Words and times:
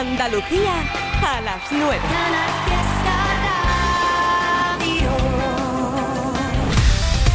Andalucía 0.00 0.80
a 1.22 1.42
las 1.42 1.60
9. 1.70 1.98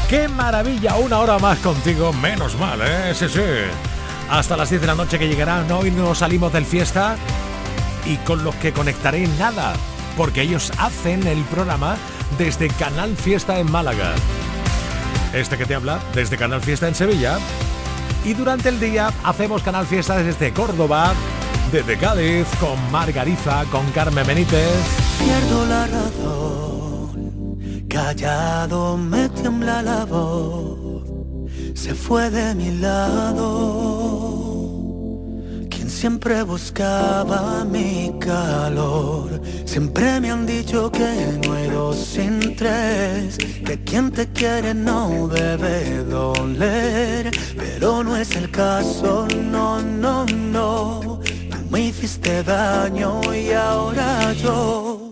¡Qué 0.09 0.27
maravilla! 0.27 0.95
Una 0.95 1.19
hora 1.19 1.37
más 1.37 1.59
contigo, 1.59 2.11
menos 2.11 2.57
mal, 2.57 2.81
¿eh? 2.81 3.13
Sí, 3.13 3.29
sí. 3.29 3.39
Hasta 4.31 4.57
las 4.57 4.71
10 4.71 4.81
de 4.81 4.87
la 4.87 4.95
noche 4.95 5.19
que 5.19 5.27
llegarán. 5.27 5.71
Hoy 5.71 5.91
no 5.91 6.15
salimos 6.15 6.51
del 6.53 6.65
fiesta 6.65 7.17
y 8.03 8.17
con 8.17 8.43
los 8.43 8.55
que 8.55 8.73
conectaré 8.73 9.27
nada, 9.37 9.73
porque 10.17 10.41
ellos 10.41 10.71
hacen 10.79 11.27
el 11.27 11.43
programa 11.43 11.97
desde 12.39 12.69
Canal 12.69 13.15
Fiesta 13.15 13.59
en 13.59 13.71
Málaga. 13.71 14.15
Este 15.33 15.55
que 15.55 15.67
te 15.67 15.75
habla 15.75 15.99
desde 16.15 16.35
Canal 16.35 16.61
Fiesta 16.61 16.87
en 16.87 16.95
Sevilla. 16.95 17.37
Y 18.23 18.33
durante 18.33 18.69
el 18.69 18.79
día 18.79 19.11
hacemos 19.23 19.61
Canal 19.61 19.85
Fiesta 19.85 20.17
desde 20.17 20.51
Córdoba, 20.51 21.13
desde 21.71 21.97
Cádiz, 21.97 22.47
con 22.59 22.75
Margariza, 22.91 23.65
con 23.71 23.85
Carmen 23.91 24.25
Benítez. 24.25 24.83
Pierdo 25.19 25.65
la 25.65 25.87
razón, 25.87 27.57
callado 27.87 28.97
me 28.97 29.29
tiembla 29.29 29.81
la 29.81 30.05
voz, 30.05 31.03
se 31.73 31.93
fue 31.93 32.29
de 32.29 32.55
mi 32.55 32.71
lado 32.71 33.95
siempre 36.05 36.43
buscaba 36.43 37.65
mi 37.65 38.13
calor. 38.19 39.41
Siempre 39.65 40.19
me 40.19 40.29
han 40.29 40.45
dicho 40.45 40.91
que 40.91 41.39
no 41.43 41.53
hay 41.53 41.69
dos 41.69 41.97
sin 41.97 42.55
tres, 42.55 43.37
que 43.65 43.83
quien 43.83 44.11
te 44.11 44.27
quiere 44.27 44.73
no 44.73 45.27
debe 45.27 46.03
doler. 46.03 47.31
Pero 47.57 48.03
no 48.03 48.15
es 48.17 48.35
el 48.35 48.51
caso, 48.51 49.27
no, 49.51 49.81
no, 49.81 50.25
no. 50.25 51.14
Me 51.75 51.87
hiciste 51.87 52.41
daño 52.41 53.19
y 53.33 53.51
ahora 53.51 54.31
yo 54.31 55.04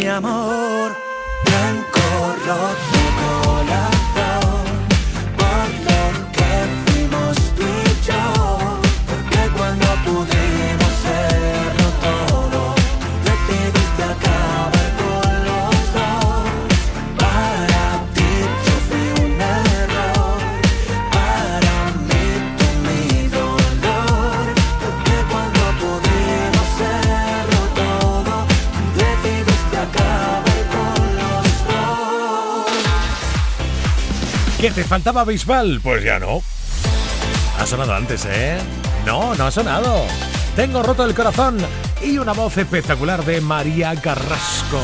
mi 0.00 0.08
amor. 0.08 0.39
¿Qué 34.70 34.82
te 34.82 34.84
faltaba 34.84 35.24
Bisbal? 35.24 35.80
Pues 35.82 36.04
ya 36.04 36.20
no. 36.20 36.44
Ha 37.58 37.66
sonado 37.66 37.92
antes, 37.92 38.24
¿eh? 38.24 38.56
No, 39.04 39.34
no 39.34 39.46
ha 39.46 39.50
sonado. 39.50 40.04
Tengo 40.54 40.80
roto 40.80 41.04
el 41.04 41.12
corazón 41.12 41.58
y 42.00 42.18
una 42.18 42.34
voz 42.34 42.56
espectacular 42.56 43.24
de 43.24 43.40
María 43.40 43.96
Carrasco. 43.96 44.80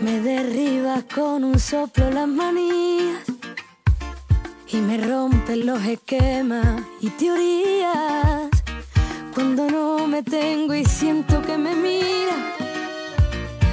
Me 0.00 0.20
derribas 0.20 1.04
con 1.14 1.44
un 1.44 1.60
soplo 1.60 2.10
las 2.10 2.26
manías 2.26 3.29
y 4.72 4.76
me 4.76 4.98
rompen 4.98 5.66
los 5.66 5.82
esquemas 5.84 6.82
y 7.00 7.08
teorías. 7.10 8.48
Cuando 9.34 9.68
no 9.68 10.06
me 10.06 10.22
tengo 10.22 10.74
y 10.74 10.84
siento 10.84 11.42
que 11.42 11.58
me 11.58 11.74
mira, 11.74 12.36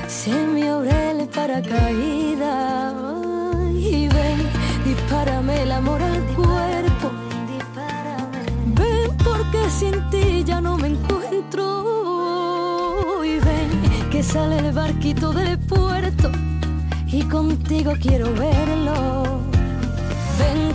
se 0.08 0.32
me 0.32 0.70
abre 0.70 1.12
el 1.12 1.28
paracaídas. 1.28 2.96
Y 3.76 4.08
ven, 4.08 4.38
dispárame 4.86 5.62
el 5.64 5.72
amor 5.72 6.02
al 6.02 6.24
cuerpo. 6.36 7.12
Ven 8.66 9.12
porque 9.24 9.70
sin 9.70 10.10
ti 10.10 10.44
ya 10.44 10.62
no 10.62 10.78
me 10.78 10.88
encuentro. 10.88 11.66
Y 13.24 13.38
ven 13.40 14.10
que 14.10 14.24
sale 14.24 14.60
el 14.60 14.72
barquito 14.72 15.32
del 15.34 15.60
puerto 15.60 16.32
y 17.08 17.24
contigo 17.24 17.94
quiero 18.02 18.34
verlo 18.34 19.27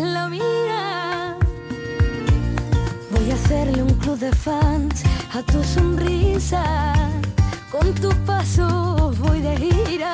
la 0.00 0.28
mía. 0.28 1.36
Voy 3.10 3.30
a 3.30 3.34
hacerle 3.34 3.82
un 3.82 3.94
club 3.94 4.18
de 4.18 4.32
fans 4.32 5.02
a 5.34 5.42
tu 5.42 5.62
sonrisa. 5.62 6.62
Con 7.70 7.94
tus 7.94 8.14
pasos 8.26 9.18
voy 9.18 9.40
de 9.40 9.56
gira. 9.56 10.12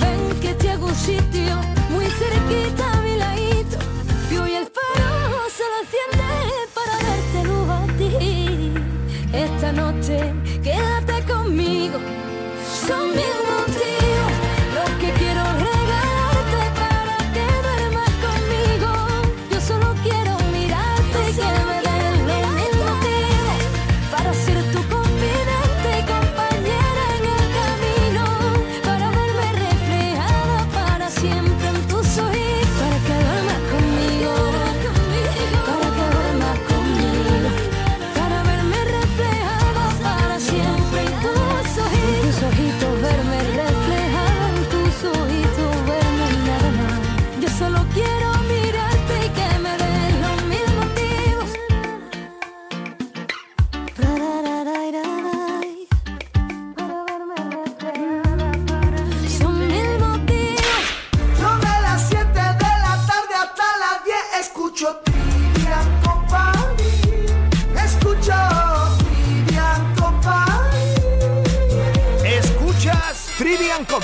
Ven 0.00 0.40
que 0.40 0.54
te 0.54 0.70
hago 0.70 0.86
un 0.86 0.94
sitio 0.94 1.56
muy 1.90 2.06
cerquita 2.06 2.92
a 2.92 3.02
mi 3.02 3.16
ladito. 3.16 3.78
Y 4.30 4.36
hoy 4.36 4.52
el 4.54 4.66
faro 4.76 5.10
se 5.56 5.64
lo 5.70 5.76
enciende 5.82 6.30
para 6.74 6.94
darte 7.06 7.38
luz 7.48 7.68
a 7.80 7.82
ti. 7.98 8.72
Esta 9.32 9.72
noche 9.72 10.32
quédate 10.62 11.24
conmigo. 11.32 11.98
Son 12.86 13.10
mil 13.10 13.49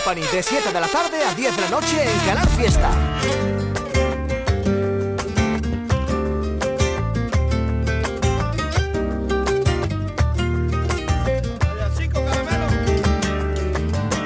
Company 0.07 0.25
de 0.33 0.41
7 0.41 0.73
de 0.73 0.81
la 0.81 0.87
tarde 0.87 1.17
a 1.25 1.35
10 1.35 1.57
de 1.57 1.63
la 1.63 1.69
noche 1.69 1.97
en 2.01 2.27
Canal 2.29 2.49
Fiesta. 2.51 2.91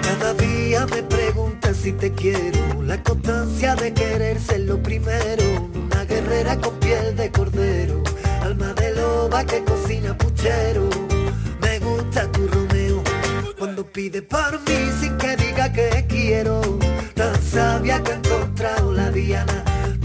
Cada 0.03 0.35
día 0.35 0.85
me 0.85 1.03
preguntas 1.03 1.79
si 1.79 1.93
te 1.93 2.13
quiero. 2.13 2.83
La 2.83 3.03
constancia 3.03 3.75
de 3.75 3.95
querer 3.95 4.39
ser 4.39 4.61
lo 4.61 4.83
primero. 4.83 5.71
Una 5.73 6.05
guerrera 6.05 6.59
con 6.59 6.75
piel 6.75 7.17
de 7.17 7.31
cordero. 7.31 8.03
Alma 8.43 8.75
de 8.75 8.97
loba 8.97 9.47
que 9.47 9.65
cocina 9.65 10.15
puchero. 10.19 10.91
Me 11.63 11.79
gusta 11.79 12.31
tu 12.33 12.47
Romeo. 12.49 13.03
Cuando 13.59 13.83
pide 13.87 14.21
por 14.21 14.61
mí 14.61 14.81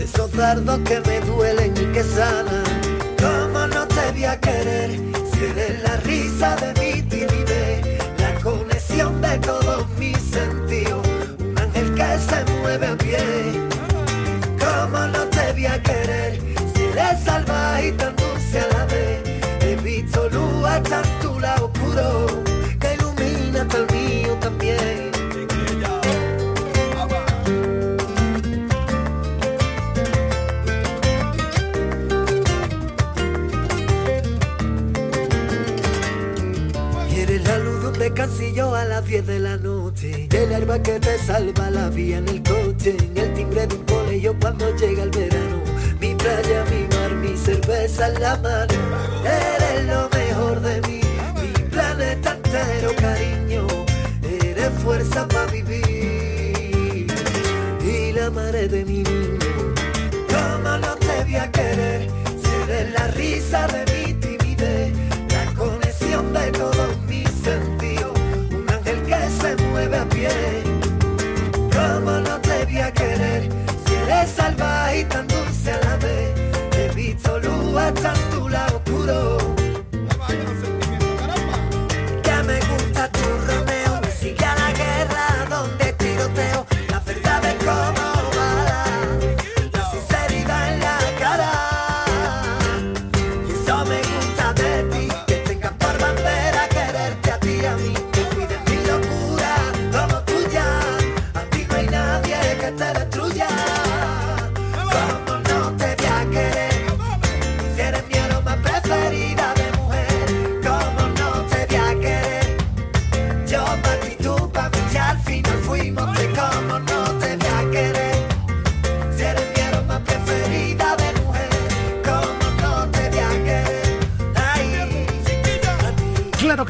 Esos 0.05 0.31
dardos 0.33 0.77
que 0.85 0.99
me 0.99 1.19
duelen 1.21 1.73
y 1.75 1.91
que 1.91 2.03
sanan. 2.03 2.63
¿Cómo 3.17 3.65
no 3.65 3.87
te 3.87 4.11
voy 4.11 4.25
a 4.25 4.39
querer? 4.39 4.99
Si 5.33 5.45
eres 5.45 5.81
que 40.81 40.99
te 40.99 41.17
salva 41.19 41.69
la 41.69 41.89
vía 41.89 42.17
en 42.17 42.27
el 42.27 42.41
coche. 42.43 42.97
En 42.99 43.17
el 43.17 43.33
timbre 43.33 43.67
de 43.67 43.75
un 43.75 43.83
colegio 43.85 44.35
cuando 44.39 44.75
llega 44.75 45.03
el 45.03 45.09
verano. 45.11 45.61
Mi 45.99 46.15
playa, 46.15 46.63
mi 46.69 46.87
mar, 46.95 47.11
mi 47.15 47.37
cerveza 47.37 48.07
en 48.09 48.21
la 48.21 48.35
mano. 48.37 48.73
Eres 49.23 49.85
lo 49.85 50.09
mejor 50.09 50.61
de 50.61 50.81
mí. 50.87 51.01
Mi 51.41 51.63
planeta 51.69 52.33
entero, 52.33 52.95
cariño. 52.97 53.67
Eres 54.23 54.71
fuerza 54.83 55.27
para 55.27 55.51
vivir. 55.51 57.07
Y 57.81 58.11
la 58.11 58.29
madre 58.29 58.67
de 58.67 58.85
mi 58.85 59.03
niño. 59.03 59.73
¿Cómo 60.29 60.77
no 60.77 60.95
te 60.95 61.23
voy 61.23 61.35
a 61.35 61.51
querer? 61.51 62.09
Si 62.41 62.49
eres 62.63 62.91
la 62.93 63.07
risa 63.07 63.67
de 63.67 63.85
mi 63.93 63.94
te 72.75 72.81
voy 72.81 72.81
a 72.81 72.91
querer? 72.91 73.49
Si 73.85 73.93
eres 73.93 74.29
salvaje 74.31 74.99
y 74.99 75.03
tan 75.05 75.27
dulce 75.27 75.71
a 75.71 75.79
la 75.81 75.97
vez, 75.97 76.33
he 76.77 76.89
visto 76.93 77.39
luz 77.39 77.77
hasta 77.77 78.13
en 78.13 78.29
tu 78.31 78.44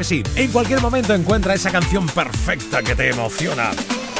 sí, 0.05 0.21
en 0.35 0.51
cualquier 0.51 0.81
momento 0.81 1.15
encuentra 1.15 1.55
esa 1.55 1.71
canción 1.71 2.05
perfecta 2.05 2.83
que 2.83 2.95
te 2.95 3.09
emociona. 3.09 3.71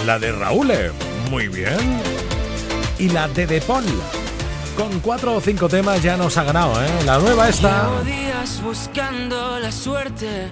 La 0.03 0.17
de 0.17 0.31
Raúl, 0.31 0.71
eh, 0.71 0.91
muy 1.29 1.47
bien. 1.47 2.01
Y 2.97 3.09
la 3.09 3.27
de 3.27 3.45
De 3.45 3.61
Paul. 3.61 3.85
Con 4.75 4.99
cuatro 4.99 5.35
o 5.35 5.41
cinco 5.41 5.69
temas 5.69 6.01
ya 6.01 6.17
nos 6.17 6.37
ha 6.37 6.43
ganado, 6.43 6.83
¿eh? 6.83 6.89
La 7.05 7.19
nueva 7.19 7.49
está. 7.49 8.01
Días 8.03 8.61
buscando 8.63 9.59
la 9.59 9.71
suerte, 9.71 10.49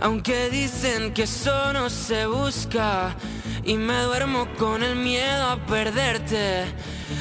aunque 0.00 0.48
dicen 0.50 1.12
que 1.12 1.24
eso 1.24 1.72
no 1.72 1.90
se 1.90 2.26
busca. 2.26 3.16
Y 3.64 3.74
me 3.76 4.00
duermo 4.02 4.46
con 4.56 4.82
el 4.82 4.96
miedo 4.96 5.48
a 5.48 5.66
perderte. 5.66 6.64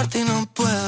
dejarte 0.00 0.20
y 0.20 0.24
no 0.24 0.46
puedo. 0.54 0.79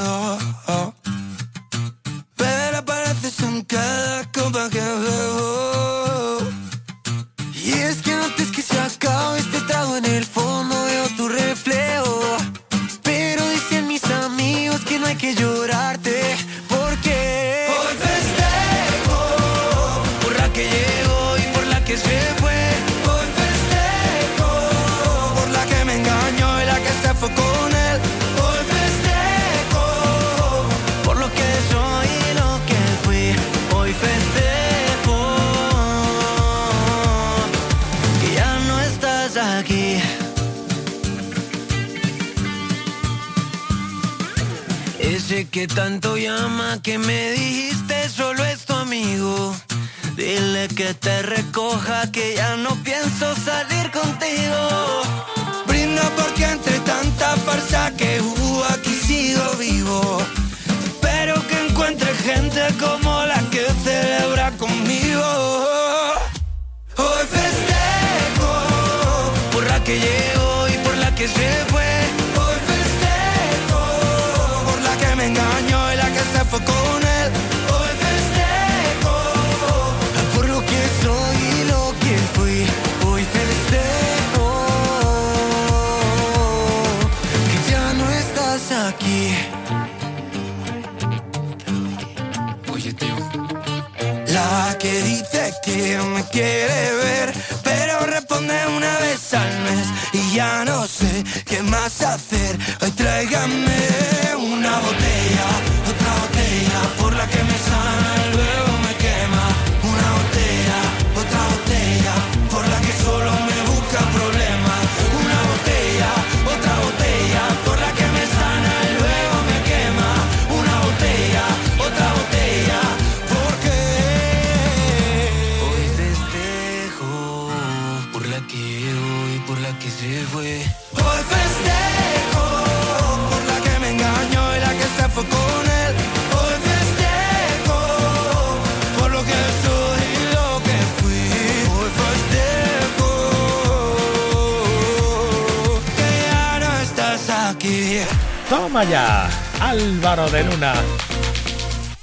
tarde 150.33 150.41
en 150.41 150.57
una. 150.57 150.73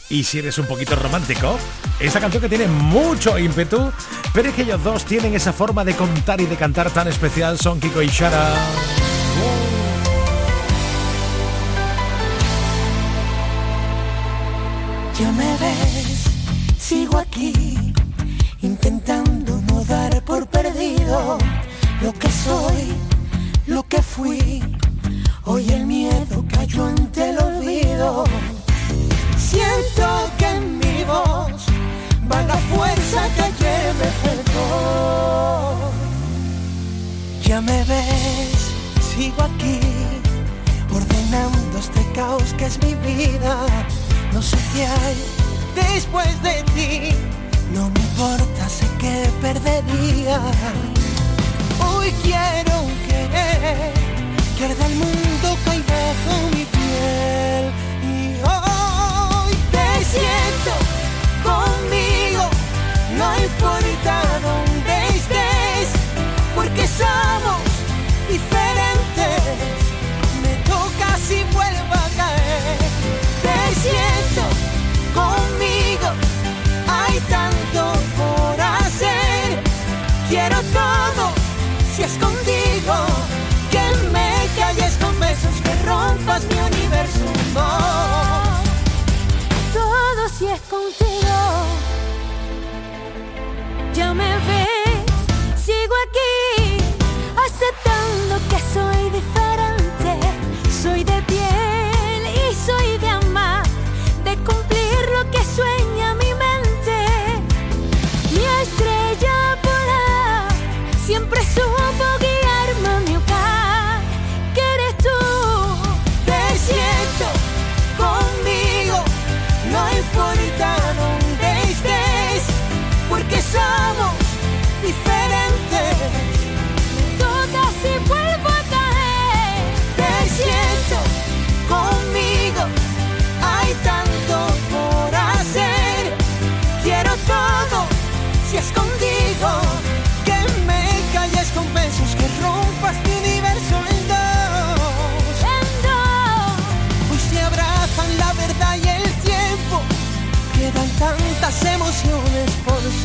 Y 0.09 0.23
si 0.23 0.39
eres 0.39 0.57
un 0.57 0.65
poquito 0.65 0.95
romántico, 0.95 1.57
esta 1.99 2.19
canción 2.19 2.41
que 2.41 2.49
tiene 2.49 2.67
mucho 2.67 3.37
ímpetu, 3.37 3.91
pero 4.33 4.49
es 4.49 4.55
que 4.55 4.63
ellos 4.63 4.83
dos 4.83 5.05
tienen 5.05 5.35
esa 5.35 5.53
forma 5.53 5.83
de 5.83 5.95
contar 5.95 6.41
y 6.41 6.45
de 6.45 6.55
cantar 6.55 6.89
tan 6.91 7.07
especial, 7.07 7.59
son 7.59 7.79
Kiko 7.79 8.01
y 8.01 8.07
Shara. 8.07 8.53
Yo 15.19 15.31
me 15.33 15.48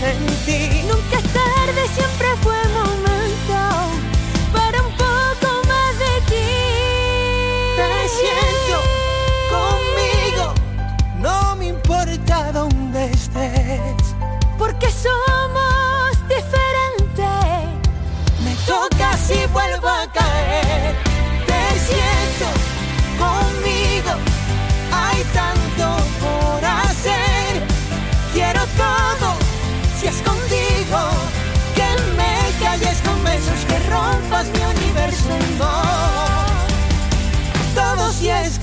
take 0.05 0.44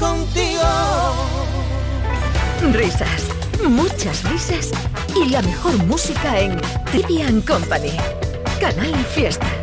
contigo. 0.02 0.62
Risas, 2.74 3.28
muchas 3.68 4.24
risas 4.24 4.72
y 5.16 5.30
la 5.30 5.42
mejor 5.42 5.78
música 5.86 6.40
en 6.40 6.60
Trivia 6.92 7.28
Company. 7.46 7.96
Canal 8.60 8.94
Fiesta. 9.14 9.61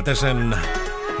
Delicatessen, 0.00 0.54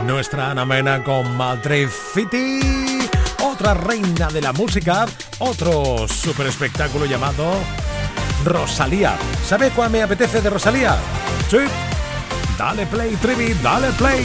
nuestra 0.06 0.50
Ana 0.52 0.64
Mena 0.64 1.04
con 1.04 1.36
Madrid 1.36 1.88
City. 2.14 3.00
Otra 3.44 3.74
reina 3.74 4.28
de 4.28 4.40
la 4.40 4.54
música, 4.54 5.06
otro 5.38 6.08
super 6.08 6.46
espectáculo 6.46 7.04
llamado 7.04 7.52
Rosalía. 8.42 9.18
¿Sabe 9.46 9.70
cuál 9.70 9.90
me 9.90 10.02
apetece 10.02 10.40
de 10.40 10.48
Rosalía? 10.48 10.96
Sí. 11.50 11.58
Dale 12.56 12.86
play, 12.86 13.16
Trivi, 13.16 13.52
dale 13.62 13.90
play. 13.92 14.24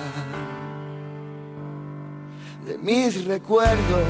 De 2.71 2.77
mis 2.77 3.25
recuerdos 3.25 4.07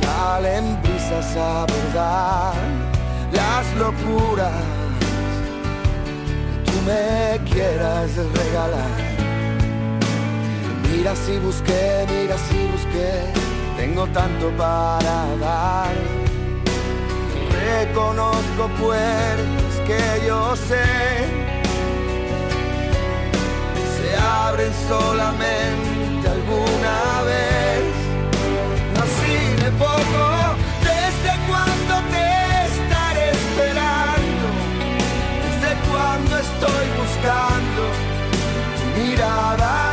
salen 0.00 0.82
brisas 0.82 1.36
a 1.36 1.64
verdad 1.66 2.52
las 3.30 3.76
locuras 3.76 4.64
que 6.50 6.70
tú 6.70 6.76
me 6.84 7.38
quieras 7.48 8.10
regalar 8.16 8.98
Mira 10.90 11.14
si 11.14 11.38
busqué, 11.38 12.06
mira 12.10 12.36
si 12.48 12.66
busqué, 12.72 13.12
tengo 13.76 14.08
tanto 14.08 14.50
para 14.56 15.36
dar. 15.40 15.94
Reconozco 17.52 18.68
pues 18.80 19.38
que 19.86 20.26
yo 20.26 20.56
sé, 20.56 20.88
se 23.94 24.16
abren 24.16 24.72
solamente 24.88 25.87
alguna 26.36 27.22
vez. 27.30 27.94
Nací 28.94 29.38
de 29.62 29.70
poco, 29.72 30.24
desde 30.88 31.32
cuando 31.48 31.92
te 32.12 32.28
estaré 32.70 33.30
esperando, 33.30 34.46
desde 35.44 35.70
cuando 35.88 36.32
estoy 36.46 36.86
buscando 37.00 37.82
mirada 38.96 39.87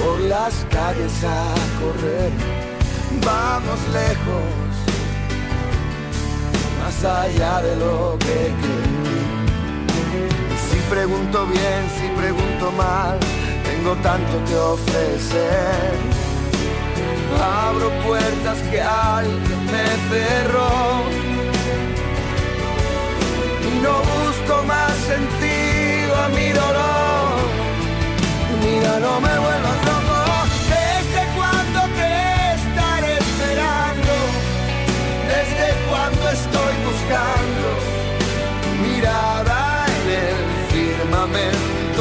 por 0.00 0.20
las 0.20 0.54
calles 0.70 1.24
a 1.24 1.54
correr. 1.80 2.30
Vamos 3.24 3.80
lejos, 3.92 4.70
más 6.78 7.04
allá 7.04 7.62
de 7.62 7.76
lo 7.76 8.16
que 8.20 8.52
creo. 8.62 9.00
Si 10.70 10.78
pregunto 10.88 11.46
bien, 11.46 11.82
si 11.98 12.06
pregunto 12.20 12.70
mal, 12.72 13.18
tengo 13.64 13.96
tanto 13.96 14.44
que 14.46 14.54
ofrecer. 14.56 15.94
Abro 17.42 17.90
puertas 18.06 18.58
que 18.70 18.80
alguien 18.80 19.64
me 19.66 19.86
cerró. 20.10 21.02
Y 23.66 23.82
no 23.82 23.94
busco 23.98 24.62
más 24.64 24.92
sentido 25.08 26.14
a 26.16 26.28
mi 26.28 26.52
dolor. 26.52 26.89
Mira, 28.70 29.00
no 29.00 29.20
me 29.20 29.34
loco. 29.34 30.18
¿Desde 30.74 31.22
cuando 31.36 31.80
te 31.98 32.12
estaré 32.56 33.12
esperando? 33.24 34.14
¿Desde 35.32 35.68
cuando 35.88 36.22
estoy 36.38 36.74
buscando? 36.88 37.68
Mirada 38.84 39.86
en 39.96 40.06
el 40.26 40.38
firmamento 40.72 41.99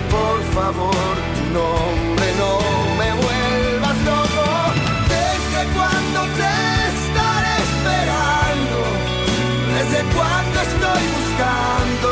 por 0.00 0.42
favor 0.54 1.14
tu 1.36 1.44
nombre 1.58 2.26
no 2.42 2.52
me 2.98 3.10
vuelvas 3.22 3.98
loco 4.10 4.46
desde 5.16 5.60
cuando 5.76 6.20
te 6.38 6.52
estaré 6.92 7.54
esperando 7.68 8.78
desde 9.74 10.00
cuando 10.14 10.56
estoy 10.68 11.02
buscando 11.16 12.08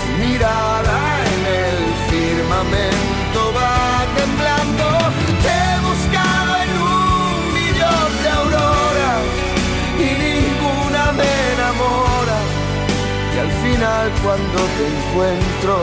tu 0.00 0.10
mirada 0.22 0.98
en 1.32 1.40
el 1.62 1.80
firmamento 2.10 3.38
va 3.56 4.04
temblando. 4.18 4.86
Te 5.44 5.50
he 5.50 5.76
buscado 5.88 6.50
en 6.64 6.70
un 6.80 7.54
millón 7.56 8.10
de 8.22 8.28
auroras 8.40 9.22
y 10.06 10.10
ninguna 10.26 11.02
me 11.18 11.32
enamora. 11.54 12.38
Y 13.34 13.38
al 13.44 13.52
final 13.64 14.06
cuando 14.22 14.58
te 14.76 14.84
encuentro, 14.94 15.74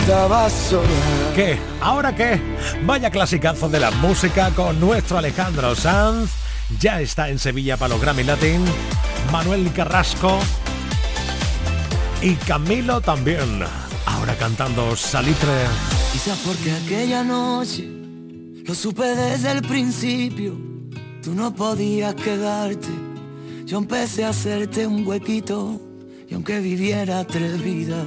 estabas 0.00 0.52
sola. 0.52 0.88
¿Qué? 1.34 1.58
¿Ahora 1.80 2.14
qué? 2.14 2.40
Vaya 2.84 3.10
clasicazo 3.10 3.68
de 3.68 3.80
la 3.80 3.90
música 3.90 4.50
con 4.50 4.80
nuestro 4.80 5.18
Alejandro 5.18 5.74
Sanz. 5.74 6.30
Ya 6.78 7.00
está 7.00 7.28
en 7.28 7.38
Sevilla 7.38 7.76
para 7.76 7.90
los 7.90 8.00
Grammy 8.00 8.24
Latin. 8.24 8.64
Manuel 9.30 9.72
Carrasco. 9.72 10.38
Y 12.22 12.34
Camilo 12.34 13.00
también. 13.00 13.62
Ahora 14.06 14.34
cantando 14.36 14.96
Salitre. 14.96 15.66
Quizás 16.12 16.38
porque 16.46 16.72
aquella 16.72 17.22
noche 17.22 17.88
lo 18.64 18.74
supe 18.74 19.04
desde 19.04 19.52
el 19.52 19.62
principio. 19.62 20.56
Tú 21.22 21.34
no 21.34 21.54
podías 21.54 22.14
quedarte. 22.14 22.88
Yo 23.66 23.78
empecé 23.78 24.24
a 24.24 24.30
hacerte 24.30 24.86
un 24.86 25.06
huequito. 25.06 25.80
Y 26.28 26.34
aunque 26.34 26.60
viviera 26.60 27.24
tres 27.24 27.60
vidas, 27.62 28.06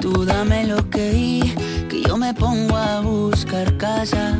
Tú 0.00 0.24
dame 0.24 0.64
lo 0.64 0.88
que 0.90 1.10
di, 1.10 1.54
que 1.88 2.02
yo 2.02 2.16
me 2.16 2.32
pongo 2.32 2.76
a 2.76 3.00
buscar 3.00 3.76
casa. 3.76 4.36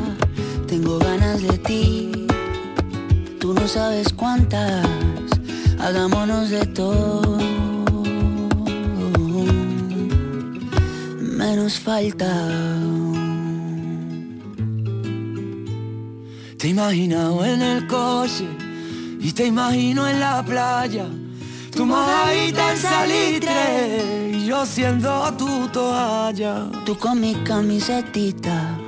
Tengo 0.67 0.99
ganas 0.99 1.41
de 1.41 1.57
ti, 1.57 2.27
tú 3.39 3.53
no 3.53 3.67
sabes 3.67 4.13
cuántas. 4.13 4.87
Hagámonos 5.79 6.49
de 6.49 6.65
todo. 6.67 7.37
Menos 11.19 11.79
falta. 11.79 12.31
Te 16.57 16.67
he 16.67 16.69
imaginado 16.69 17.45
en 17.45 17.61
el 17.61 17.87
coche 17.87 18.47
y 19.19 19.31
te 19.31 19.45
imagino 19.47 20.07
en 20.07 20.19
la 20.19 20.43
playa. 20.43 21.07
Tu 21.71 21.85
mojadita 21.85 22.71
en 22.71 22.77
salitre 22.77 24.28
yo 24.49 24.65
siendo 24.65 25.31
tu 25.37 25.67
toalla. 25.67 26.65
Tú 26.83 26.97
con 26.97 27.21
mi 27.21 27.35
camisetita 27.43 28.79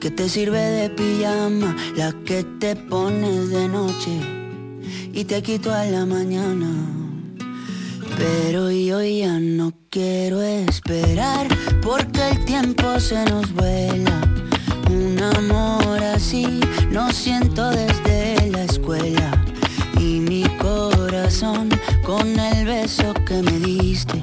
que 0.00 0.10
te 0.10 0.26
sirve 0.26 0.58
de 0.58 0.88
pijama, 0.88 1.76
la 1.96 2.12
que 2.24 2.42
te 2.58 2.74
pones 2.76 3.50
de 3.50 3.68
noche 3.68 4.14
y 5.12 5.24
te 5.24 5.42
quito 5.42 5.70
a 5.70 5.84
la 5.84 6.06
mañana. 6.06 6.70
Pero 8.16 8.70
yo 8.70 9.02
ya 9.02 9.38
no 9.38 9.74
quiero 9.90 10.40
esperar 10.40 11.46
porque 11.82 12.30
el 12.30 12.44
tiempo 12.46 12.98
se 12.98 13.22
nos 13.26 13.52
vuela. 13.52 14.18
Un 14.90 15.20
amor 15.36 16.02
así 16.16 16.60
no 16.90 17.12
siento 17.12 17.68
desde 17.68 18.50
la 18.50 18.64
escuela. 18.64 19.30
Y 20.00 20.20
mi 20.20 20.44
corazón 20.56 21.68
con 22.02 22.26
el 22.40 22.64
beso 22.64 23.12
que 23.26 23.42
me 23.42 23.58
diste 23.58 24.22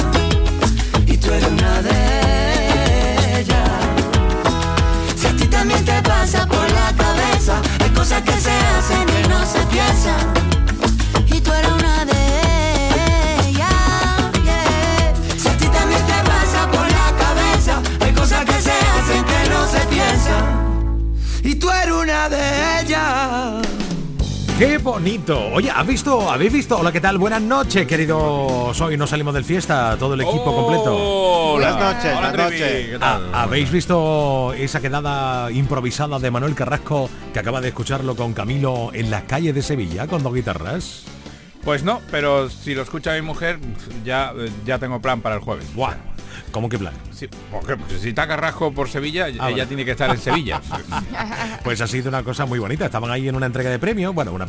Bonito! 25.01 25.47
Oye, 25.51 25.71
¿has 25.71 25.87
visto? 25.87 26.29
¿Habéis 26.29 26.53
visto? 26.53 26.77
Hola, 26.77 26.91
¿qué 26.91 27.01
tal? 27.01 27.17
Buenas 27.17 27.41
noches, 27.41 27.87
queridos. 27.87 28.79
Hoy 28.79 28.97
nos 28.97 29.09
salimos 29.09 29.33
del 29.33 29.43
fiesta, 29.43 29.97
todo 29.97 30.13
el 30.13 30.21
equipo 30.21 30.55
completo. 30.55 31.53
Buenas 31.53 31.79
noches, 31.79 32.13
buenas 32.13 32.37
noches. 32.37 32.87
¿qué 32.91 32.97
tal? 32.99 33.29
Ah, 33.33 33.41
¿Habéis 33.41 33.71
visto 33.71 34.53
esa 34.53 34.79
quedada 34.79 35.51
improvisada 35.51 36.19
de 36.19 36.29
Manuel 36.29 36.53
Carrasco 36.53 37.09
que 37.33 37.39
acaba 37.39 37.61
de 37.61 37.69
escucharlo 37.69 38.15
con 38.15 38.33
Camilo 38.33 38.91
en 38.93 39.09
las 39.09 39.23
calles 39.23 39.55
de 39.55 39.63
Sevilla 39.63 40.05
con 40.05 40.21
dos 40.21 40.35
guitarras? 40.35 41.05
Pues 41.63 41.83
no, 41.83 41.99
pero 42.11 42.51
si 42.51 42.75
lo 42.75 42.83
escucha 42.83 43.15
mi 43.15 43.23
mujer, 43.23 43.57
ya, 44.05 44.33
ya 44.65 44.77
tengo 44.77 45.01
plan 45.01 45.21
para 45.21 45.35
el 45.35 45.41
jueves. 45.41 45.73
Buah, 45.73 45.95
¿cómo 46.51 46.69
que 46.69 46.77
plan? 46.77 46.93
Sí, 47.21 47.29
porque 47.51 47.77
si 47.99 48.09
está 48.09 48.27
Carrasco 48.27 48.71
por 48.73 48.89
Sevilla, 48.89 49.27
ella 49.27 49.43
vale. 49.43 49.65
tiene 49.67 49.85
que 49.85 49.91
estar 49.91 50.09
en 50.09 50.17
Sevilla. 50.17 50.59
Pues 51.63 51.79
ha 51.79 51.85
sido 51.85 52.09
una 52.09 52.23
cosa 52.23 52.47
muy 52.47 52.57
bonita. 52.57 52.85
Estaban 52.85 53.11
ahí 53.11 53.27
en 53.27 53.35
una 53.35 53.45
entrega 53.45 53.69
de 53.69 53.77
premios, 53.77 54.15
bueno, 54.15 54.33
una, 54.33 54.47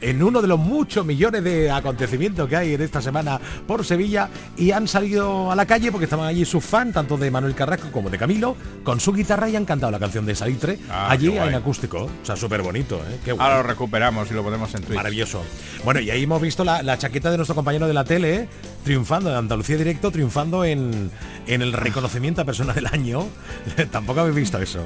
en 0.00 0.22
uno 0.22 0.40
de 0.40 0.48
los 0.48 0.58
muchos 0.58 1.04
millones 1.04 1.44
de 1.44 1.70
acontecimientos 1.70 2.48
que 2.48 2.56
hay 2.56 2.72
en 2.74 2.80
esta 2.80 3.02
semana 3.02 3.38
por 3.66 3.84
Sevilla 3.84 4.30
y 4.56 4.70
han 4.70 4.88
salido 4.88 5.52
a 5.52 5.54
la 5.56 5.66
calle 5.66 5.90
porque 5.92 6.04
estaban 6.04 6.26
allí 6.26 6.46
sus 6.46 6.64
fans, 6.64 6.94
tanto 6.94 7.18
de 7.18 7.30
Manuel 7.30 7.54
Carrasco 7.54 7.92
como 7.92 8.08
de 8.08 8.16
Camilo, 8.16 8.56
con 8.82 9.00
su 9.00 9.12
guitarra 9.12 9.50
y 9.50 9.56
han 9.56 9.66
cantado 9.66 9.92
la 9.92 9.98
canción 9.98 10.24
de 10.24 10.34
Salitre 10.34 10.78
Ah, 10.90 11.10
allí 11.10 11.36
en 11.36 11.54
acústico. 11.54 12.04
O 12.04 12.24
sea, 12.24 12.36
súper 12.36 12.62
bonito, 12.62 12.96
¿eh? 12.96 13.18
Qué. 13.22 13.32
Ahora 13.32 13.58
lo 13.58 13.62
recuperamos 13.64 14.30
y 14.30 14.34
lo 14.34 14.42
ponemos 14.42 14.74
en 14.74 14.82
Twitch. 14.82 14.96
Maravilloso. 14.96 15.42
Bueno, 15.84 16.00
y 16.00 16.10
ahí 16.10 16.22
hemos 16.22 16.40
visto 16.40 16.64
la, 16.64 16.82
la 16.82 16.96
chaqueta 16.96 17.30
de 17.30 17.36
nuestro 17.36 17.54
compañero 17.54 17.86
de 17.86 17.92
la 17.92 18.04
tele, 18.04 18.34
¿eh? 18.34 18.48
triunfando 18.84 19.30
de 19.30 19.36
Andalucía 19.36 19.76
Directo, 19.76 20.10
triunfando 20.10 20.64
en, 20.64 21.10
en 21.46 21.62
el 21.62 21.72
reconocimiento 21.72 22.13
a 22.40 22.44
persona 22.44 22.72
del 22.72 22.86
año. 22.86 23.26
Tampoco 23.90 24.20
habéis 24.20 24.36
visto 24.36 24.58
eso. 24.58 24.82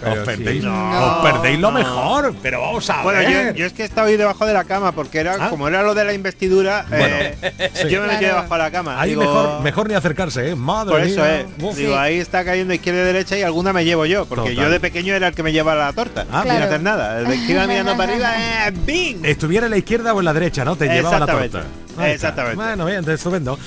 Pero 0.00 0.12
os 0.12 0.18
sí. 0.18 0.24
perdéis, 0.26 0.62
No, 0.64 1.06
os 1.22 1.32
perdéis 1.32 1.58
lo 1.58 1.70
no. 1.70 1.78
mejor, 1.78 2.34
pero 2.42 2.60
vamos 2.60 2.90
a 2.90 3.02
Bueno, 3.02 3.20
ver. 3.20 3.54
yo, 3.54 3.58
yo 3.60 3.66
es 3.66 3.72
que 3.72 3.84
estaba 3.84 4.08
ahí 4.08 4.18
debajo 4.18 4.44
de 4.44 4.52
la 4.52 4.64
cama 4.64 4.92
porque 4.92 5.18
era 5.20 5.36
Ah. 5.40 5.48
como 5.48 5.66
era 5.68 5.82
lo 5.82 5.94
de 5.94 6.04
la 6.04 6.12
investidura, 6.12 6.84
eh, 6.92 7.70
sí. 7.74 7.88
yo 7.88 8.02
me 8.02 8.08
metí 8.08 8.18
Claro. 8.18 8.34
debajo 8.36 8.52
de 8.54 8.58
la 8.58 8.70
cama. 8.70 9.00
Ahí 9.00 9.10
Digo, 9.10 9.22
mejor, 9.22 9.62
mejor 9.62 9.88
ni 9.88 9.94
acercarse, 9.94 10.50
¿eh? 10.50 10.54
Madre 10.56 10.90
Por 10.92 11.00
eso 11.00 11.22
mía. 11.22 11.46
Uf. 11.62 11.74
Digo, 11.74 11.96
ahí 11.96 12.18
está 12.18 12.44
cayendo 12.44 12.74
izquierda 12.74 13.00
y 13.00 13.04
derecha 13.04 13.38
y 13.38 13.42
alguna 13.42 13.72
me 13.72 13.86
llevo 13.86 14.04
yo, 14.04 14.26
porque 14.26 14.50
Total. 14.50 14.64
yo 14.66 14.70
de 14.70 14.80
pequeño 14.80 15.14
era 15.14 15.28
el 15.28 15.34
que 15.34 15.42
me 15.42 15.52
llevaba 15.52 15.86
la 15.86 15.92
torta, 15.94 16.26
Ah, 16.30 16.42
sin 16.42 16.50
Claro. 16.50 16.64
hacer 16.66 16.82
nada. 16.82 17.20
El 17.20 17.46
que 17.46 17.52
iba 17.52 17.66
mirando 17.66 17.96
para 17.96 18.12
arriba, 18.12 18.32
eh, 18.68 18.72
¡bing! 18.84 19.24
Estuviera 19.24 19.64
en 19.66 19.70
la 19.70 19.78
izquierda 19.78 20.12
o 20.12 20.18
en 20.18 20.24
la 20.26 20.34
derecha, 20.34 20.66
¿no? 20.66 20.76
Te 20.76 20.86
llevaba 20.88 21.20
la 21.20 21.26
torta. 21.26 21.60
Ahí 21.96 22.10
está. 22.12 22.12
Exactamente. 22.12 22.56
Bueno, 22.56 22.84
bien, 22.84 23.08
estupendo. 23.08 23.58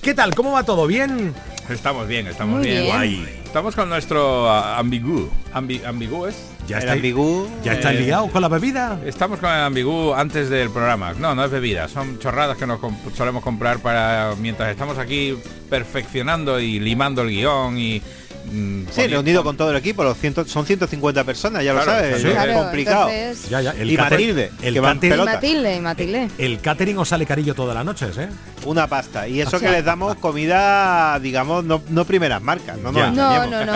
¿Qué 0.00 0.14
tal? 0.14 0.34
¿Cómo 0.36 0.52
va 0.52 0.62
todo? 0.62 0.86
¿Bien? 0.86 1.34
Estamos 1.72 2.06
bien, 2.06 2.26
estamos 2.26 2.58
Muy 2.58 2.66
bien. 2.68 2.82
bien. 2.82 2.94
Guay. 2.96 3.28
Estamos 3.44 3.74
con 3.74 3.88
nuestro 3.88 4.48
ah, 4.48 4.78
ambigú. 4.78 5.28
Ambi- 5.52 5.84
¿Ambigú 5.84 6.26
es? 6.26 6.36
¿Ya 6.68 6.76
El 6.76 6.82
estáis, 6.84 6.98
ambigú, 7.00 7.48
¿Ya 7.64 7.72
estáis 7.74 7.98
eh, 8.00 8.02
liados 8.04 8.30
con 8.30 8.40
la 8.40 8.48
bebida? 8.48 8.98
Estamos 9.04 9.40
con 9.40 9.50
el 9.50 9.60
ambigú 9.62 10.14
antes 10.14 10.48
del 10.48 10.70
programa. 10.70 11.12
No, 11.14 11.34
no 11.34 11.44
es 11.44 11.50
bebida, 11.50 11.88
son 11.88 12.18
chorradas 12.20 12.56
que 12.56 12.66
nos 12.66 12.80
comp- 12.80 13.12
solemos 13.14 13.42
comprar 13.42 13.80
para 13.80 14.34
mientras 14.38 14.70
estamos 14.70 14.96
aquí 14.98 15.36
perfeccionando 15.68 16.60
y 16.60 16.78
limando 16.78 17.22
el 17.22 17.28
guion 17.30 17.76
y 17.78 18.00
mm, 18.50 18.82
Sí, 18.90 19.06
reunido 19.06 19.42
con 19.44 19.56
todo 19.56 19.70
el 19.70 19.76
equipo, 19.76 20.02
los 20.04 20.16
ciento- 20.18 20.44
son 20.46 20.66
150 20.66 21.24
personas, 21.24 21.64
ya 21.64 21.72
lo 21.72 21.84
sabes, 21.84 22.20
sí. 22.22 22.28
es 22.28 22.32
Claro, 22.34 22.54
complicado. 22.54 23.08
entonces- 23.10 23.48
Ya, 23.50 23.60
ya. 23.60 23.70
El 23.72 23.90
y 23.90 23.96
catering- 23.96 24.10
Matilde, 24.10 24.50
el 24.62 24.74
que 24.74 24.80
van 24.80 25.00
catering- 25.00 25.22
Y. 25.22 25.24
Matilde, 25.24 25.76
y 25.76 25.80
Matilde. 25.80 26.28
El 26.38 26.60
catering 26.60 26.98
os 26.98 27.08
sale 27.08 27.26
carillo 27.26 27.54
todas 27.54 27.74
las 27.74 27.84
noches, 27.84 28.16
¿eh? 28.18 28.28
Una 28.64 28.86
pasta. 28.86 29.26
Y 29.26 29.40
eso 29.40 29.56
O 29.56 29.58
sea- 29.60 29.68
que 29.70 29.76
les 29.76 29.84
damos 29.84 30.14
comida, 30.16 31.18
digamos, 31.20 31.64
no, 31.64 31.82
no 31.88 32.04
primeras 32.04 32.40
marcas, 32.42 32.78
no. 32.78 32.92
No, 32.92 33.10
no, 33.12 33.64
no. 33.64 33.72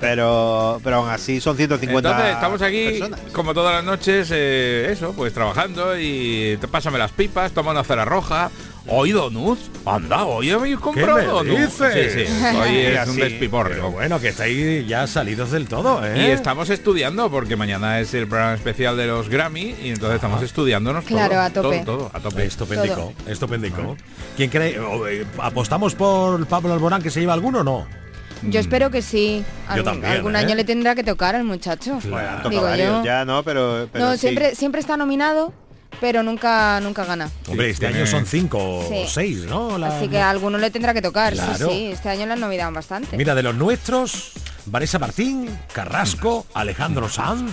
Pero, 0.00 0.80
pero 0.84 0.96
aún 0.96 1.08
así 1.08 1.40
son 1.40 1.56
150 1.56 2.10
Entonces 2.10 2.34
estamos 2.34 2.62
aquí 2.62 2.84
personas. 2.90 3.20
como 3.32 3.54
todas 3.54 3.74
las 3.74 3.84
noches, 3.84 4.28
eh, 4.32 4.88
eso, 4.90 5.12
pues 5.16 5.32
trabajando 5.32 5.98
y 5.98 6.56
te 6.60 6.68
pásame 6.68 6.98
las 6.98 7.12
pipas, 7.12 7.52
toma 7.52 7.70
una 7.70 7.84
cera 7.84 8.04
roja. 8.04 8.50
Hoy 8.88 9.10
Donuz, 9.10 9.58
anda, 9.84 10.24
hoy 10.24 10.50
habéis 10.50 10.78
comprado 10.78 11.16
me 11.16 11.24
Donuz. 11.24 11.58
dices? 11.80 12.12
Sí, 12.12 12.24
sí, 12.26 12.44
hoy 12.56 12.76
es 12.76 13.08
un 13.08 13.16
despiporre. 13.16 13.74
Pero 13.74 13.90
bueno, 13.90 14.20
que 14.20 14.28
estáis 14.28 14.86
ya 14.86 15.08
salidos 15.08 15.50
del 15.50 15.66
todo, 15.66 16.00
Y 16.14 16.20
¿eh? 16.20 16.32
estamos 16.32 16.70
estudiando 16.70 17.28
porque 17.28 17.56
mañana 17.56 17.98
es 17.98 18.14
el 18.14 18.28
programa 18.28 18.54
especial 18.54 18.96
de 18.96 19.08
los 19.08 19.28
Grammy 19.28 19.74
y 19.82 19.88
entonces 19.88 20.16
estamos 20.16 20.40
estudiándonos 20.42 21.04
Claro, 21.04 21.30
todo, 21.34 21.40
a 21.42 21.50
tope. 21.50 21.82
todo, 21.84 21.98
todo, 21.98 22.10
a 22.14 22.20
tope. 22.20 22.44
Estupendico, 22.44 22.94
Todo. 22.94 23.12
estupendico. 23.26 23.96
¿Quién 24.36 24.50
cree? 24.50 24.78
eh, 25.10 25.26
¿Apostamos 25.38 25.96
por 25.96 26.46
Pablo 26.46 26.72
Alborán 26.72 27.02
que 27.02 27.10
se 27.10 27.18
lleva 27.18 27.32
alguno 27.34 27.60
o 27.60 27.64
no? 27.64 27.86
Yo 28.42 28.60
espero 28.60 28.90
que 28.90 29.02
sí. 29.02 29.44
Algún, 29.66 29.84
también, 29.84 30.12
algún 30.12 30.36
¿eh? 30.36 30.38
año 30.38 30.54
le 30.54 30.62
tendrá 30.62 30.94
que 30.94 31.02
tocar 31.02 31.34
al 31.34 31.42
muchacho. 31.42 31.98
Digo 32.48 32.74
yo. 32.76 33.02
ya 33.04 33.24
no, 33.24 33.42
pero, 33.42 33.88
pero 33.92 34.04
no, 34.04 34.12
sí. 34.12 34.18
siempre, 34.18 34.54
siempre 34.54 34.80
está 34.80 34.96
nominado, 34.96 35.52
pero 36.00 36.22
nunca, 36.22 36.80
nunca 36.80 37.04
gana. 37.04 37.30
Hombre, 37.48 37.70
este 37.70 37.86
año 37.86 38.06
son 38.06 38.26
cinco 38.26 38.58
o 38.60 39.06
seis, 39.08 39.44
¿no? 39.44 39.78
La- 39.78 39.96
Así 39.98 40.08
que 40.08 40.18
a 40.20 40.30
alguno 40.30 40.58
le 40.58 40.70
tendrá 40.70 40.92
que 40.94 41.02
tocar. 41.02 41.32
Claro. 41.32 41.68
Sí, 41.70 41.74
sí. 41.74 41.86
Este 41.92 42.08
año 42.08 42.26
le 42.26 42.32
han 42.34 42.40
nominado 42.40 42.72
bastante. 42.72 43.16
Mira, 43.16 43.34
de 43.34 43.42
los 43.42 43.54
nuestros, 43.54 44.32
Vanessa 44.66 44.98
Martín, 44.98 45.48
Carrasco, 45.72 46.46
Alejandro 46.54 47.08
Sanz, 47.08 47.52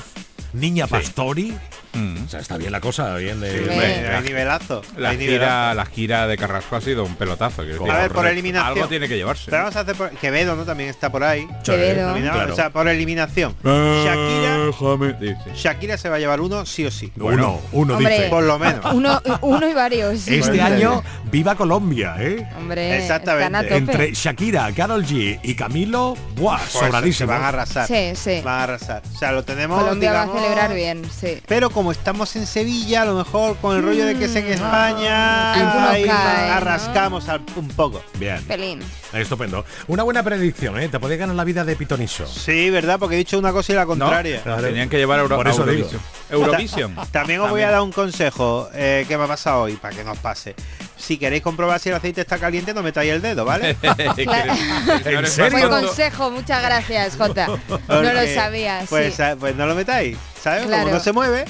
Niña 0.53 0.87
Pastori. 0.87 1.53
Mm. 1.93 2.25
O 2.25 2.29
sea, 2.29 2.39
está 2.39 2.57
bien 2.57 2.71
la 2.71 2.81
cosa, 2.81 3.15
bien 3.15 3.39
de... 3.39 3.51
Sí, 3.51 3.69
hay 3.69 4.23
nivelazo. 4.23 4.81
La 4.97 5.09
hay 5.09 5.17
gira, 5.17 5.31
nivelazo. 5.33 5.73
la 5.75 5.85
gira 5.85 6.27
de 6.27 6.37
Carrasco 6.37 6.75
ha 6.75 6.81
sido 6.81 7.03
un 7.03 7.15
pelotazo. 7.15 7.61
A 7.61 7.65
ver, 7.65 8.11
por 8.11 8.25
eliminación. 8.27 8.75
Algo 8.77 8.87
tiene 8.87 9.07
que 9.07 9.15
llevarse. 9.15 9.45
Pero 9.51 9.63
vamos 9.63 9.75
a 9.75 9.81
hacer 9.81 9.95
por... 9.95 10.09
Quevedo, 10.11 10.55
¿no? 10.55 10.63
También 10.65 10.89
está 10.89 11.11
por 11.11 11.23
ahí. 11.23 11.47
Quevedo. 11.63 12.09
Nominado, 12.09 12.33
Claro. 12.33 12.53
O 12.53 12.55
sea, 12.55 12.69
por 12.71 12.87
eliminación. 12.87 13.55
Shakira, 13.63 14.71
Sí, 15.19 15.33
sí. 15.43 15.51
Shakira 15.55 15.97
se 15.97 16.09
va 16.09 16.15
a 16.15 16.19
llevar 16.19 16.41
uno 16.41 16.65
sí 16.65 16.85
o 16.85 16.91
sí. 16.91 17.11
Uno, 17.17 17.59
uno 17.71 17.97
Hombre. 17.97 18.15
dice. 18.15 18.29
Por 18.29 18.43
lo 18.43 18.57
menos. 18.57 18.93
Uno, 18.93 19.21
uno 19.41 19.67
y 19.69 19.73
varios. 19.73 20.27
Este 20.27 20.61
año, 20.61 21.03
viva 21.31 21.55
Colombia, 21.55 22.15
¿eh? 22.19 22.47
Hombre, 22.57 22.97
Exactamente. 22.97 23.45
están 23.45 23.55
a 23.55 23.63
tope. 23.63 23.77
Entre 23.77 24.13
Shakira, 24.13 24.71
Carol 24.73 25.05
G 25.05 25.39
y 25.43 25.55
Camilo, 25.55 26.15
¡buah! 26.35 26.57
Pues, 26.57 26.71
se 26.71 26.79
sobradísimo. 26.79 27.29
van 27.31 27.43
a 27.43 27.47
arrasar. 27.49 27.87
Sí, 27.87 28.13
sí. 28.15 28.41
Van 28.43 28.59
a 28.59 28.63
arrasar. 28.63 29.03
O 29.13 29.17
sea, 29.17 29.31
lo 29.31 29.43
tenemos. 29.43 29.79
Colombia 29.79 30.11
digamos, 30.11 30.35
va 30.35 30.39
a 30.39 30.43
celebrar 30.43 30.73
bien, 30.73 31.01
sí. 31.19 31.41
Pero 31.47 31.69
como 31.69 31.82
estamos 31.91 32.36
en 32.36 32.45
Sevilla, 32.47 33.01
a 33.01 33.05
lo 33.05 33.15
mejor 33.15 33.57
con 33.57 33.75
el 33.75 33.84
rollo 33.84 34.05
de 34.05 34.15
que 34.17 34.25
es 34.25 34.36
en 34.36 34.45
España, 34.47 35.53
ahí 35.91 36.03
cae, 36.05 36.47
¿no? 36.49 36.53
arrascamos 36.53 37.27
al- 37.29 37.41
un 37.55 37.67
poco. 37.69 38.01
Bien, 38.19 38.41
Pelín. 38.43 38.79
estupendo. 39.13 39.65
Una 39.88 40.03
buena 40.03 40.23
predicción, 40.23 40.79
¿eh? 40.79 40.89
Te 40.89 40.99
podés 40.99 41.19
ganar 41.19 41.36
la 41.36 41.43
vida 41.43 41.63
de 41.65 41.75
pitoniso. 41.75 42.25
Sí, 42.27 42.69
¿verdad? 42.69 42.97
Porque 42.99 43.15
he 43.15 43.17
dicho 43.19 43.38
una 43.39 43.51
cosa 43.51 43.71
y 43.71 43.75
la 43.75 43.81
No, 43.84 43.88
contraria. 43.89 44.41
tenían 44.61 44.89
que 44.89 44.97
llevar 44.97 45.19
Euro 45.19 45.36
Por 45.38 45.47
eso 45.47 45.61
Eurovisión. 45.61 45.89
digo. 46.29 46.43
Eurovisión. 46.45 46.95
También 47.11 47.41
os 47.41 47.49
voy 47.49 47.61
a 47.61 47.71
dar 47.71 47.81
un 47.81 47.91
consejo 47.91 48.69
eh, 48.73 49.05
que 49.07 49.17
me 49.17 49.23
ha 49.25 49.27
pasado 49.27 49.63
hoy, 49.63 49.73
para 49.75 49.95
que 49.95 50.03
no 50.03 50.11
os 50.13 50.19
pase. 50.19 50.55
Si 50.97 51.17
queréis 51.17 51.43
comprobar 51.43 51.79
si 51.81 51.89
el 51.89 51.95
aceite 51.95 52.21
está 52.21 52.38
caliente, 52.38 52.73
no 52.73 52.81
metáis 52.81 53.11
el 53.11 53.21
dedo, 53.21 53.43
¿vale? 53.43 53.75
¿En 53.81 55.27
serio? 55.27 55.51
Buen 55.51 55.69
consejo, 55.69 56.31
muchas 56.31 56.61
gracias, 56.63 57.15
Jota. 57.17 57.47
No 57.88 58.01
lo 58.01 58.09
Porque, 58.11 58.36
sabía, 58.36 58.81
Pues, 58.89 59.15
sí. 59.15 59.21
ah, 59.21 59.36
pues 59.39 59.55
no 59.55 59.65
lo 59.65 59.75
metáis, 59.75 60.17
¿sabes? 60.41 60.65
Claro. 60.65 60.84
Como 60.84 60.95
no 60.95 61.03
se 61.03 61.11
mueve. 61.11 61.45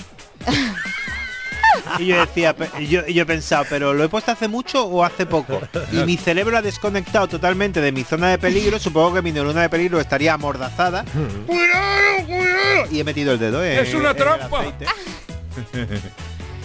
Y 1.99 2.05
yo 2.07 2.19
decía, 2.19 2.55
yo, 2.87 3.05
yo 3.07 3.23
he 3.23 3.25
pensado, 3.25 3.65
¿pero 3.69 3.93
lo 3.93 4.03
he 4.03 4.09
puesto 4.09 4.31
hace 4.31 4.47
mucho 4.47 4.85
o 4.85 5.03
hace 5.03 5.25
poco? 5.25 5.59
Y 5.91 5.97
mi 6.05 6.17
cerebro 6.17 6.57
ha 6.57 6.61
desconectado 6.61 7.27
totalmente 7.27 7.81
de 7.81 7.91
mi 7.91 8.03
zona 8.03 8.29
de 8.29 8.37
peligro. 8.37 8.79
Supongo 8.79 9.15
que 9.15 9.21
mi 9.21 9.31
neurona 9.31 9.61
de 9.63 9.69
peligro 9.69 9.99
estaría 9.99 10.33
amordazada. 10.33 11.03
¡Cuidado, 11.45 12.25
cuidado! 12.25 12.85
Y 12.91 12.99
he 12.99 13.03
metido 13.03 13.33
el 13.33 13.39
dedo. 13.39 13.63
en- 13.65 13.79
¡Es 13.79 13.93
una 13.95 14.11
en 14.11 14.17
trampa! 14.17 14.63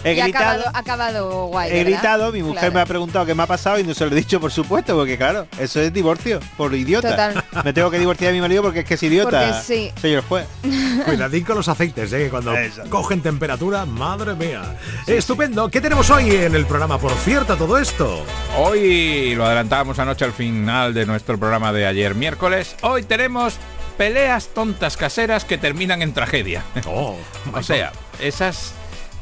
He 0.05 0.15
Y 0.15 0.21
ha 0.21 0.25
gritado, 0.25 0.45
acabado, 0.61 0.71
ha 0.75 0.79
acabado 0.79 1.47
guay. 1.47 1.71
he 1.71 1.85
¿verdad? 1.85 1.91
gritado, 1.91 2.33
mi 2.33 2.43
mujer 2.43 2.59
Claro. 2.61 2.75
me 2.75 2.81
ha 2.81 2.87
preguntado 2.87 3.27
qué 3.27 3.35
me 3.35 3.43
ha 3.43 3.47
pasado 3.47 3.79
y 3.79 3.85
no 3.85 3.95
se 3.95 4.07
lo 4.07 4.13
he 4.13 4.15
dicho, 4.15 4.41
por 4.41 4.53
supuesto, 4.53 4.95
porque 4.97 5.17
claro, 5.19 5.47
eso 5.59 5.81
es 5.81 5.93
divorcio, 5.93 6.41
por 6.57 6.75
idiota. 6.75 7.11
Total. 7.11 7.45
Me 7.65 7.73
tengo 7.73 7.91
que 7.91 7.99
divorciar 7.99 8.31
de 8.31 8.37
mi 8.37 8.41
marido 8.41 8.63
porque 8.63 8.81
es 8.81 8.85
que 8.85 8.95
es 8.95 9.03
idiota. 9.03 9.41
Porque 9.41 9.63
sí. 9.65 9.93
Señor 10.01 10.23
juez. 10.29 10.47
Cuidadín 11.05 11.45
con 11.45 11.57
los 11.57 11.69
aceites, 11.69 12.13
¿eh? 12.13 12.29
Cuando 12.31 12.55
Eso. 12.57 12.83
cogen 12.91 13.21
temperatura, 13.23 13.85
madre 13.87 14.35
mía. 14.35 14.63
Estupendo. 15.07 15.69
¿Qué 15.71 15.81
tenemos 15.81 16.09
hoy 16.11 16.31
en 16.35 16.55
el 16.55 16.67
programa? 16.67 16.99
Por 16.99 17.13
cierto, 17.13 17.57
todo 17.57 17.79
esto. 17.79 18.25
Hoy 18.57 19.35
lo 19.35 19.45
adelantábamos 19.47 19.99
anoche 19.99 20.25
al 20.25 20.33
final 20.33 20.95
de 20.95 21.07
nuestro 21.07 21.39
programa 21.39 21.73
de 21.73 21.87
ayer 21.87 22.15
miércoles. 22.15 22.77
Hoy 22.83 23.03
tenemos 23.03 23.55
peleas 23.97 24.49
tontas 24.55 24.97
caseras 24.97 25.45
que 25.45 25.59
terminan 25.59 26.03
en 26.03 26.13
tragedia. 26.15 26.63
Oh, 26.87 27.17
O 27.55 27.63
sea, 27.63 27.93
esas... 28.21 28.73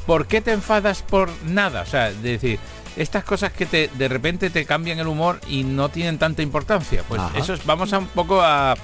¿Por 0.06 0.26
qué 0.26 0.40
te 0.40 0.52
enfadas 0.52 1.02
por 1.02 1.28
nada? 1.44 1.82
O 1.82 1.86
sea, 1.86 2.08
es 2.10 2.22
decir, 2.22 2.58
estas 2.96 3.24
cosas 3.24 3.52
que 3.52 3.66
te 3.66 3.88
de 3.94 4.08
repente 4.08 4.50
te 4.50 4.64
cambian 4.64 4.98
el 5.00 5.06
humor 5.08 5.40
y 5.48 5.64
no 5.64 5.88
tienen 5.88 6.18
tanta 6.18 6.42
importancia. 6.42 7.02
Pues 7.08 7.20
Ajá. 7.20 7.38
eso 7.38 7.54
es, 7.54 7.64
vamos 7.66 7.92
a 7.92 7.98
un 7.98 8.06
poco 8.06 8.40
a, 8.40 8.74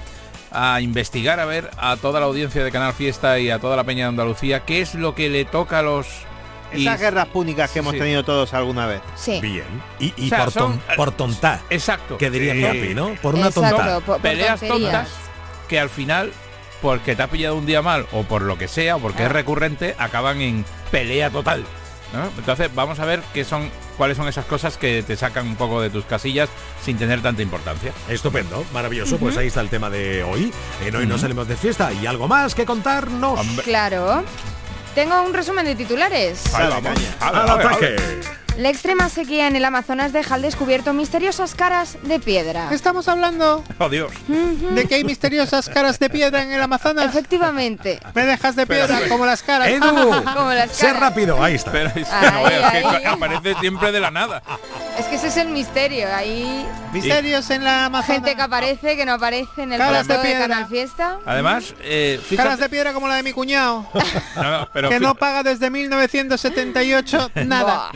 a 0.51 0.81
investigar, 0.81 1.39
a 1.39 1.45
ver 1.45 1.71
a 1.77 1.95
toda 1.97 2.19
la 2.19 2.25
audiencia 2.25 2.63
de 2.63 2.71
Canal 2.71 2.93
Fiesta 2.93 3.39
y 3.39 3.49
a 3.49 3.59
toda 3.59 3.75
la 3.77 3.83
Peña 3.85 4.03
de 4.05 4.09
Andalucía, 4.09 4.65
qué 4.65 4.81
es 4.81 4.95
lo 4.95 5.15
que 5.15 5.29
le 5.29 5.45
toca 5.45 5.79
a 5.79 5.81
los... 5.81 6.07
y- 6.73 6.81
Esas 6.85 6.99
guerras 6.99 7.27
púnicas 7.27 7.71
que 7.71 7.79
hemos 7.79 7.93
Sí. 7.93 7.99
tenido 7.99 8.23
todos 8.25 8.53
alguna 8.53 8.85
vez. 8.85 9.01
Sí. 9.15 9.39
bien. 9.39 9.63
Y, 9.99 10.13
y 10.17 10.25
O 10.25 10.29
sea, 10.29 10.39
por, 10.43 10.51
son- 10.51 10.79
ton- 10.79 10.95
por 10.97 11.11
tontá, 11.13 11.61
Exacto. 11.69 12.17
que 12.17 12.29
diría 12.29 12.51
Sí. 12.53 12.59
mi 12.59 12.65
api, 12.65 12.93
¿no? 12.93 13.15
Por 13.21 13.35
una 13.35 13.47
Exacto, 13.47 13.77
tonta. 13.77 13.93
por- 13.95 14.03
por 14.03 14.21
peleas 14.21 14.59
tonterías. 14.59 14.91
tontas 14.91 15.09
que 15.69 15.79
al 15.79 15.89
final 15.89 16.31
porque 16.81 17.15
te 17.15 17.23
ha 17.23 17.27
pillado 17.27 17.55
un 17.55 17.65
día 17.65 17.81
mal 17.81 18.05
o 18.11 18.23
por 18.23 18.41
lo 18.41 18.57
que 18.57 18.67
sea, 18.67 18.97
o 18.97 18.99
porque 18.99 19.23
es 19.23 19.31
recurrente, 19.31 19.95
acaban 19.97 20.41
en 20.41 20.65
pelea 20.93 21.31
total. 21.31 21.65
¿no? 22.13 22.25
Entonces 22.37 22.69
vamos 22.75 22.99
a 22.99 23.05
ver 23.05 23.19
qué 23.33 23.43
son, 23.43 23.71
cuáles 23.97 24.15
son 24.15 24.27
esas 24.27 24.45
cosas 24.45 24.77
que 24.77 25.01
te 25.01 25.17
sacan 25.17 25.47
un 25.47 25.55
poco 25.55 25.81
de 25.81 25.89
tus 25.89 26.05
casillas 26.05 26.49
sin 26.85 26.99
tener 26.99 27.23
tanta 27.23 27.41
importancia. 27.41 27.91
Estupendo, 28.07 28.63
maravilloso. 28.71 29.17
Pues 29.17 29.35
ahí 29.35 29.47
está 29.47 29.61
el 29.61 29.69
tema 29.69 29.89
de 29.89 30.23
hoy. 30.23 30.53
En 30.85 30.95
hoy 30.95 31.07
nos 31.07 31.21
salimos 31.21 31.47
de 31.47 31.57
fiesta. 31.57 31.91
¿Y 31.91 32.05
algo 32.05 32.27
más 32.27 32.53
que 32.53 32.65
contarnos? 32.65 33.39
Claro. 33.63 34.23
Tengo 34.93 35.19
un 35.23 35.33
resumen 35.33 35.65
de 35.65 35.73
titulares. 35.73 36.53
Ahí 36.53 36.67
vamos. 36.69 36.99
¡Al 37.19 37.49
ataque! 37.49 37.95
La 38.57 38.69
extrema 38.69 39.09
sequía 39.09 39.47
en 39.47 39.55
el 39.55 39.65
Amazonas 39.65 40.13
deja 40.13 40.35
al 40.35 40.43
descubierto 40.43 40.93
misteriosas 40.93 41.55
caras 41.55 41.97
de 42.03 42.19
piedra. 42.19 42.69
Estamos 42.71 43.07
hablando 43.07 43.63
Oh 43.79 43.89
Dios. 43.89 44.11
de 44.27 44.85
que 44.85 44.95
hay 44.95 45.03
misteriosas 45.03 45.69
caras 45.69 45.97
de 45.97 46.09
piedra 46.09 46.43
en 46.43 46.51
el 46.51 46.61
Amazonas. 46.61 47.05
Efectivamente. 47.05 47.99
Me 48.13 48.25
dejas 48.25 48.55
de 48.55 48.67
piedra 48.67 48.99
como 49.09 49.25
las 49.25 49.41
caras. 49.41 49.69
Edu, 49.69 49.83
Como 50.33 50.53
las 50.53 50.71
sé 50.71 50.93
rápido. 50.93 51.41
Ahí 51.41 51.55
está. 51.55 51.71
Pero 51.71 51.89
es 51.89 51.93
que 51.93 52.15
Ahí, 52.15 52.83
no 52.83 52.99
que 52.99 53.07
aparece 53.07 53.55
siempre 53.59 53.91
de 53.91 53.99
la 53.99 54.11
nada. 54.11 54.43
Es 54.99 55.05
que 55.07 55.15
ese 55.15 55.27
es 55.27 55.37
el 55.37 55.49
misterio. 55.49 56.07
Hay 56.13 56.67
Misterios 56.93 57.49
en 57.49 57.63
la 57.63 57.85
Amazonas. 57.85 58.17
gente 58.17 58.35
que 58.35 58.41
aparece, 58.41 58.95
que 58.95 59.05
no 59.05 59.13
aparece 59.13 59.63
en 59.63 59.73
el 59.73 59.79
Caras 59.79 60.07
de 60.07 60.13
plato 60.13 60.21
de, 60.21 60.27
piedra. 60.27 60.47
Canal 60.47 60.67
Fiesta. 60.67 61.17
Además, 61.25 61.73
eh, 61.81 62.21
Caras 62.37 62.59
de 62.59 62.69
piedra 62.69 62.93
como 62.93 63.07
la 63.07 63.15
de 63.15 63.23
mi 63.23 63.33
cuñado. 63.33 63.87
no, 64.35 64.43
no, 64.43 64.69
pero 64.71 64.89
que 64.89 64.99
no 64.99 65.15
paga 65.15 65.41
desde 65.41 65.71
1978 65.71 67.31
nada. 67.45 67.89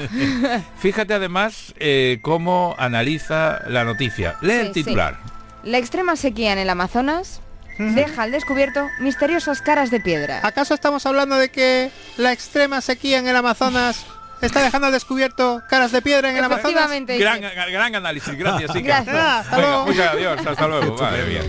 Fíjate 0.78 1.14
además 1.14 1.74
eh, 1.78 2.20
cómo 2.22 2.76
analiza 2.78 3.62
la 3.68 3.84
noticia. 3.84 4.36
Lee 4.42 4.54
el 4.54 4.68
sí. 4.68 4.84
titular. 4.84 5.18
La 5.64 5.78
extrema 5.78 6.16
sequía 6.16 6.54
en 6.54 6.60
el 6.60 6.70
Amazonas 6.70 7.42
deja 7.78 8.24
al 8.24 8.32
descubierto 8.32 8.88
misteriosas 9.00 9.62
caras 9.62 9.92
de 9.92 10.00
piedra. 10.00 10.40
¿Acaso 10.44 10.74
estamos 10.74 11.06
hablando 11.06 11.38
de 11.38 11.50
que 11.50 11.92
la 12.18 12.32
extrema 12.32 12.82
sequía 12.82 13.20
en 13.20 13.28
el 13.28 13.36
Amazonas 13.36 14.06
está 14.42 14.62
dejando 14.62 14.88
al 14.88 14.94
descubierto 14.94 15.62
caras 15.70 15.92
de 15.92 16.02
piedra 16.02 16.30
en 16.30 16.38
el 16.38 16.44
Amazonas? 16.44 16.90
Gran, 17.08 17.42
gran 17.42 17.96
análisis, 17.96 18.34
gracias. 18.38 18.70
Iker. 18.72 18.84
Gracias. 18.84 19.16
Ah, 19.16 19.40
hasta 19.40 19.56
Venga, 19.56 19.68
luego. 19.70 19.86
muchas 19.88 20.08
adiós, 20.14 20.40
hasta 20.46 20.68
luego. 20.68 20.96
Vale, 20.98 21.24
bien. 21.24 21.44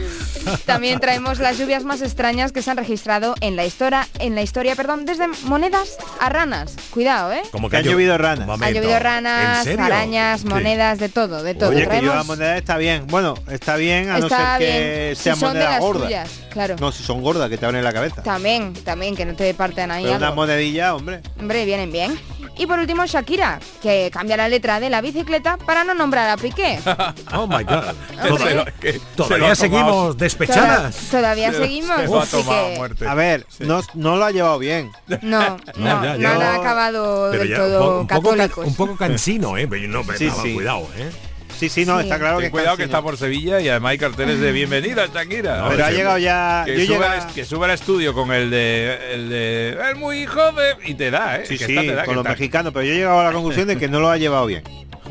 También 0.64 0.98
traemos 1.00 1.38
las 1.40 1.58
lluvias 1.58 1.84
más 1.84 2.00
extrañas 2.00 2.52
que 2.52 2.62
se 2.62 2.70
han 2.70 2.76
registrado 2.78 3.34
en 3.40 3.56
la 3.56 3.64
historia, 3.66 4.08
en 4.18 4.34
la 4.34 4.40
historia, 4.42 4.74
perdón, 4.76 5.04
desde 5.04 5.26
monedas 5.44 5.96
a 6.20 6.28
ranas. 6.30 6.74
Cuidado, 6.90 7.32
¿eh? 7.32 7.42
Como 7.52 7.68
Que 7.68 7.76
han 7.78 7.84
llo- 7.84 7.90
llovido 7.92 8.16
ranas. 8.16 8.38
Un 8.38 8.44
Ha 8.44 8.56
momento. 8.56 8.74
llovido 8.80 8.96
¿En 8.96 9.02
ranas, 9.02 9.66
arañas, 9.66 10.40
Sí. 10.40 10.46
monedas, 10.46 10.98
de 10.98 11.08
todo, 11.10 11.42
de 11.42 11.54
todo. 11.54 11.70
Oye, 11.70 11.80
que 11.80 11.86
Traemos- 11.86 12.10
lleva 12.12 12.24
moneda 12.24 12.56
está 12.56 12.76
bien. 12.78 13.06
Bueno, 13.08 13.34
está 13.50 13.76
bien 13.76 14.08
a 14.10 14.18
no 14.20 14.28
ser 14.28 14.38
que 14.58 14.64
bien. 14.64 15.16
sean 15.16 15.34
si 15.36 15.40
son 15.40 15.52
de 15.52 15.58
monedas 15.58 15.70
las 15.72 15.80
gordas. 15.80 16.04
tuyas, 16.06 16.30
claro. 16.50 16.76
No, 16.80 16.92
si 16.92 17.02
son 17.02 17.20
gordas, 17.20 17.50
que 17.50 17.58
te 17.58 17.66
abren 17.66 17.84
la 17.84 17.92
cabeza. 17.92 18.22
También, 18.22 18.72
también, 18.72 19.14
que 19.16 19.24
no 19.26 19.34
te 19.34 19.52
parten 19.54 19.90
ahí 19.90 20.04
Pero 20.04 20.16
una 20.16 20.30
monedilla, 20.32 20.94
hombre. 20.94 21.20
Hombre, 21.38 21.64
vienen 21.66 21.92
bien. 21.92 22.18
Y 22.56 22.66
por 22.66 22.77
último, 22.78 23.04
Shakira, 23.06 23.60
que 23.82 24.10
cambia 24.12 24.36
la 24.36 24.48
letra 24.48 24.80
de 24.80 24.90
la 24.90 25.00
bicicleta 25.00 25.56
para 25.58 25.84
no 25.84 25.94
nombrar 25.94 26.28
a 26.30 26.36
Piqué. 26.36 26.78
Oh 27.34 27.46
my 27.46 27.62
God. 27.64 27.94
Hombre. 28.28 28.28
Toda- 28.28 28.38
Se 28.48 28.54
lo- 28.54 28.64
que 28.80 28.92
se 28.92 28.98
lo 28.98 29.04
Todavía 29.16 29.52
ha 29.52 29.54
seguimos 29.54 30.16
despechadas. 30.16 30.94
Toda- 30.96 31.10
todavía 31.22 31.52
seguimos. 31.52 31.96
Se 31.96 32.06
lo 32.06 32.20
ha 32.20 32.22
así 32.22 32.30
tomado 32.36 32.66
a 32.66 32.70
que 32.70 32.76
muerte. 32.76 33.06
A 33.08 33.14
ver, 33.14 33.46
no, 33.60 33.80
no 33.94 34.16
lo 34.16 34.24
ha 34.24 34.30
llevado 34.30 34.58
bien. 34.58 34.90
no, 35.22 35.56
no, 35.76 36.04
ya, 36.04 36.14
no 36.14 36.18
ya. 36.18 36.32
han 36.54 36.60
acabado 36.60 37.30
del 37.30 37.54
todo 37.54 38.00
un, 38.00 38.06
poco, 38.06 38.30
ca- 38.30 38.36
católicos. 38.36 38.66
un 38.66 38.74
poco 38.74 38.96
cansino, 38.96 39.56
¿eh? 39.56 39.66
Pero 39.68 39.88
no, 39.88 40.02
pero 40.04 40.18
Sí, 40.18 40.30
sí. 40.42 40.54
cuidado, 40.54 40.88
¿eh? 40.96 41.10
Sí, 41.58 41.68
sí, 41.68 41.84
no, 41.84 41.96
Sí. 41.98 42.04
está 42.04 42.18
claro 42.18 42.36
Ten 42.38 42.46
que 42.46 42.50
cuidado 42.52 42.76
que 42.76 42.84
está 42.84 43.02
por 43.02 43.16
Sevilla 43.16 43.60
y 43.60 43.68
además 43.68 43.90
hay 43.90 43.98
carteles 43.98 44.38
de 44.40 44.52
bienvenida, 44.52 45.06
Shakira. 45.12 45.58
No, 45.62 45.68
Pero 45.70 45.84
ha 45.84 45.90
llegado 45.90 46.18
ya. 46.18 46.62
que, 46.64 46.72
yo 46.78 46.86
sube 46.86 46.94
llega- 46.98 47.12
al, 47.26 47.34
que 47.34 47.44
sube 47.44 47.64
al 47.64 47.70
estudio 47.72 48.14
con 48.14 48.32
el 48.32 48.50
de 48.50 48.98
el 49.14 49.28
de 49.28 49.78
es 49.90 49.96
muy 49.98 50.24
joven 50.26 50.76
y 50.84 50.94
te 50.94 51.10
da, 51.10 51.36
¿eh? 51.38 51.44
Sí, 51.46 51.58
Que 51.58 51.66
sí, 51.66 51.72
esta 51.72 51.82
te 51.82 51.94
da, 51.94 52.04
con 52.04 52.12
que 52.12 52.14
los 52.16 52.22
está- 52.24 52.30
mexicanos, 52.30 52.72
pero 52.72 52.84
yo 52.86 52.92
he 52.92 52.96
llegado 52.96 53.20
a 53.20 53.24
la 53.24 53.32
conclusión 53.32 53.66
de 53.66 53.76
que 53.76 53.88
no 53.88 53.98
lo 54.00 54.08
ha 54.08 54.16
llevado 54.16 54.46
bien. 54.46 54.62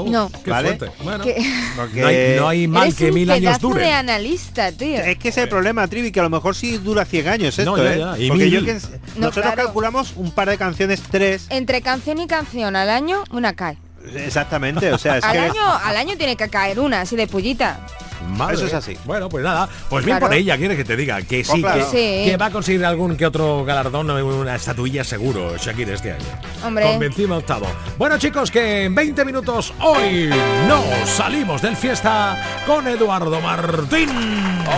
No. 0.06 0.30
Qué 0.44 0.52
¿Vale? 0.52 0.78
Bueno, 1.04 1.24
no, 1.96 2.08
hay, 2.08 2.36
no 2.38 2.48
hay 2.48 2.68
mal 2.68 2.94
que 2.96 3.12
mil 3.12 3.30
años 3.32 3.60
dure. 3.60 3.82
de 3.84 3.92
analista, 3.92 4.72
tío. 4.72 5.00
Es 5.00 5.18
que 5.18 5.30
ese 5.30 5.40
es 5.42 5.44
el 5.46 5.50
problema, 5.50 5.88
Trivi, 5.88 6.12
que 6.12 6.20
a 6.20 6.24
lo 6.24 6.30
mejor 6.30 6.56
sí 6.56 6.78
dura 6.78 7.04
100 7.04 7.28
años 7.28 7.58
esto, 7.58 7.76
No, 7.76 7.84
ya, 7.84 7.94
¿eh? 7.96 7.98
ya, 8.00 8.28
Porque 8.28 8.44
mil. 8.46 8.52
yo 8.52 8.64
que 8.64 8.74
No, 8.74 8.80
nosotros 9.18 9.46
claro. 9.48 9.64
calculamos 9.64 10.14
un 10.16 10.32
par 10.32 10.50
de 10.50 10.58
canciones, 10.60 11.02
tres, 11.10 11.48
Entre 11.50 11.82
canción 11.82 12.20
y 12.20 12.28
canción 12.28 12.76
al 12.76 12.92
año, 12.92 13.24
una 13.32 13.54
cae. 13.54 13.78
Exactamente, 14.16 14.92
o 14.94 14.98
sea, 14.98 15.18
es 15.18 15.24
Al 15.24 15.32
que 15.34 15.40
año, 15.40 15.74
al 15.84 15.98
año 15.98 16.18
tiene 16.18 16.36
que 16.36 16.50
caer 16.50 16.80
una, 16.80 17.02
así 17.02 17.16
de 17.16 17.28
pullita. 17.28 17.80
Madre 18.30 18.56
Eso 18.56 18.66
es 18.66 18.74
así. 18.74 18.98
Bueno, 19.06 19.30
pues 19.30 19.44
nada, 19.44 19.70
pues 19.90 20.04
bien 20.04 20.18
Claro. 20.18 20.28
por 20.28 20.36
ella, 20.36 20.58
quiere 20.58 20.76
que 20.76 20.84
te 20.84 20.98
diga 20.98 21.22
que 21.22 21.44
sí, 21.44 21.52
Pues 21.52 21.62
claro. 21.62 21.92
que, 21.92 22.24
Sí. 22.26 22.30
que 22.30 22.36
va 22.36 22.48
a 22.48 22.52
conseguir 22.52 22.84
algún 22.84 23.16
que 23.16 23.26
otro 23.26 23.64
galardón, 23.64 24.10
una 24.10 24.56
estatuilla 24.56 25.04
seguro, 25.04 25.56
Shakira, 25.56 25.94
este 25.94 26.12
año. 26.14 26.26
Hombre. 26.66 26.86
Convencido 26.88 27.38
octavo. 27.38 27.68
Bueno, 27.98 28.18
chicos, 28.18 28.50
que 28.52 28.86
en 28.86 28.96
20 28.96 29.24
minutos 29.24 29.72
hoy 29.80 30.30
nos 30.68 31.10
salimos 31.10 31.62
del 31.62 31.78
fiesta 31.78 32.44
con 32.66 32.88
Eduardo 32.88 33.40
Martín. 33.40 34.10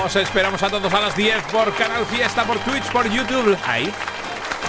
Os 0.05 0.15
esperamos 0.17 0.61
a 0.61 0.69
todos 0.69 0.93
a 0.93 0.99
las 0.99 1.15
10 1.15 1.41
por 1.51 1.73
Canal 1.75 2.05
Fiesta, 2.05 2.43
por 2.43 2.57
Twitch, 2.59 2.91
por 2.91 3.09
YouTube. 3.09 3.57
Ahí. 3.65 3.89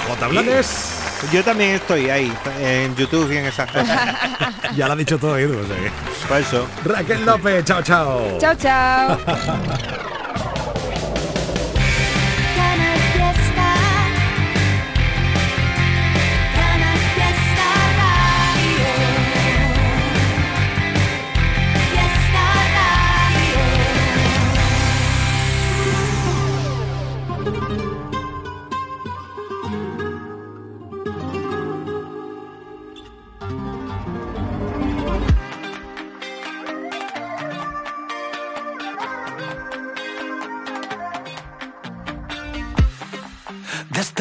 J. 0.08 0.28
Blanes. 0.28 1.09
Yo 1.32 1.44
también 1.44 1.70
estoy 1.72 2.08
ahí, 2.10 2.32
en 2.60 2.94
YouTube 2.96 3.30
y 3.32 3.36
en 3.38 3.46
esas 3.46 3.70
cosas. 3.70 3.98
Ya 4.76 4.86
lo 4.86 4.92
ha 4.92 4.96
dicho 4.96 5.18
todo 5.18 5.36
Edu. 5.36 5.58
o 5.60 5.66
sea 5.66 5.76
que- 5.76 5.90
Por 6.28 6.36
eso. 6.38 6.66
Raquel 6.84 7.24
López, 7.26 7.64
chao, 7.64 7.82
chao. 7.82 8.38
Chao, 8.38 8.54
chao. 8.54 9.18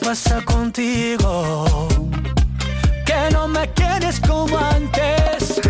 Pasa 0.00 0.42
contigo? 0.44 1.88
Que 3.04 3.30
no 3.32 3.48
me 3.48 3.68
quieres 3.72 4.20
como 4.20 4.56
antes. 4.58 5.60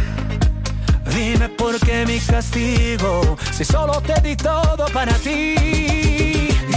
Dime 1.15 1.49
por 1.51 1.79
qué 1.81 2.07
mi 2.07 2.19
castigo, 2.21 3.37
si 3.53 3.65
solo 3.65 4.01
te 4.01 4.21
di 4.21 4.37
todo 4.37 4.85
para 4.93 5.13
ti. 5.15 5.55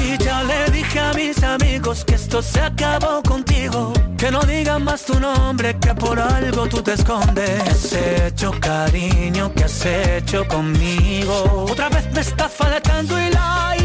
Y 0.01 0.17
ya 0.23 0.43
le 0.43 0.71
dije 0.71 0.99
a 0.99 1.13
mis 1.13 1.43
amigos 1.43 2.03
que 2.03 2.15
esto 2.15 2.41
se 2.41 2.59
acabó 2.59 3.21
contigo. 3.23 3.93
Que 4.17 4.31
no 4.31 4.41
digan 4.41 4.83
más 4.83 5.03
tu 5.05 5.19
nombre, 5.19 5.77
que 5.79 5.93
por 5.93 6.19
algo 6.19 6.67
tú 6.67 6.81
te 6.81 6.93
escondes. 6.93 7.61
¿Qué 7.63 7.69
has 7.69 7.93
hecho, 7.93 8.51
cariño? 8.59 9.51
¿Qué 9.55 9.63
has 9.65 9.85
hecho 9.85 10.47
conmigo? 10.47 11.65
Otra 11.69 11.89
vez 11.89 12.11
me 12.13 12.21
está 12.21 12.49
faltando 12.49 13.17
el 13.17 13.37
aire. 13.37 13.82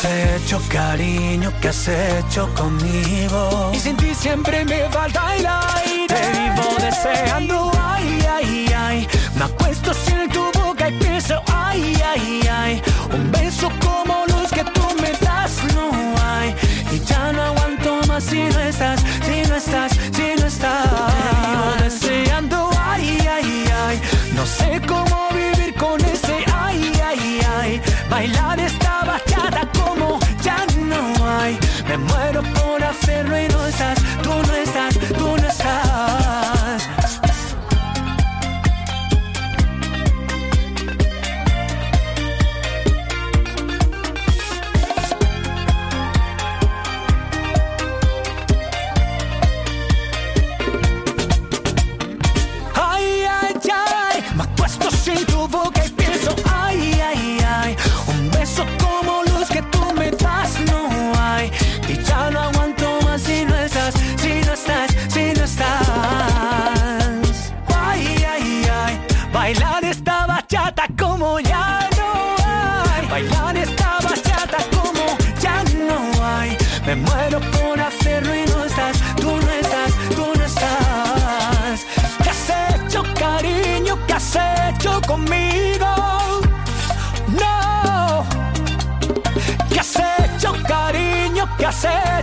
¿Qué 0.00 0.06
has 0.06 0.14
has 0.14 0.42
hecho, 0.42 0.60
cariño? 0.70 1.52
¿Qué 1.60 1.68
has 1.68 1.88
hecho 1.88 2.48
conmigo? 2.54 3.70
Y 3.74 3.78
sin 3.78 3.96
ti 3.98 4.14
siempre 4.14 4.64
me 4.64 4.88
falta 4.88 5.36
el 5.36 5.46
aire. 5.46 6.06
Te 6.08 6.38
vivo 6.38 6.76
deseando, 6.80 7.70
ay, 7.78 8.26
ay, 8.32 8.72
ay. 8.74 9.08
Me 9.36 9.44
acuesto 9.44 9.92
sin 9.92 10.28
tu 10.30 10.50
boca 10.58 10.88
y 10.88 10.98
pienso, 10.98 11.42
ay, 11.52 12.00
ay, 12.02 12.02
ay. 12.04 12.39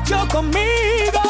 Hecho 0.07 0.27
conmigo? 0.27 1.21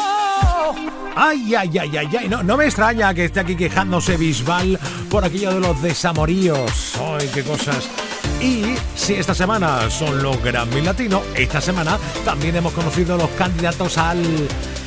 Ay, 1.16 1.54
ay, 1.54 1.78
ay, 1.78 1.96
ay, 1.96 2.16
ay. 2.18 2.28
No, 2.28 2.42
no 2.42 2.56
me 2.56 2.66
extraña 2.66 3.12
que 3.12 3.24
esté 3.24 3.40
aquí 3.40 3.56
quejándose 3.56 4.16
Bisbal 4.16 4.78
por 5.10 5.24
aquello 5.24 5.54
de 5.54 5.60
los 5.60 5.82
desamoríos. 5.82 6.94
Ay, 6.96 7.28
qué 7.34 7.42
cosas. 7.42 7.88
Y 8.40 8.74
si 8.94 9.14
esta 9.14 9.34
semana 9.34 9.90
son 9.90 10.22
los 10.22 10.40
Grammy 10.42 10.80
Latino, 10.80 11.22
esta 11.34 11.60
semana 11.60 11.98
también 12.24 12.54
hemos 12.54 12.72
conocido 12.72 13.16
los 13.16 13.30
candidatos 13.30 13.98
al 13.98 14.22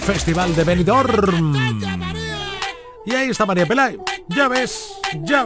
Festival 0.06 0.56
de 0.56 0.64
Benidorm. 0.64 1.54
Y 3.06 3.14
ahí 3.14 3.30
está 3.30 3.46
María 3.46 3.66
Pelay. 3.66 3.98
Ya 4.30 4.48
ves, 4.48 4.94
ya. 5.26 5.46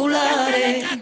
mulare 0.00 0.99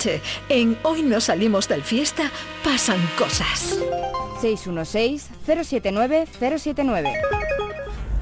noche, 0.00 0.20
en 0.48 0.78
Hoy 0.82 1.02
no 1.02 1.20
salimos 1.20 1.68
del 1.68 1.82
fiesta, 1.82 2.30
pasan 2.64 2.98
cosas. 3.18 3.76
616-079-079. 4.40 7.12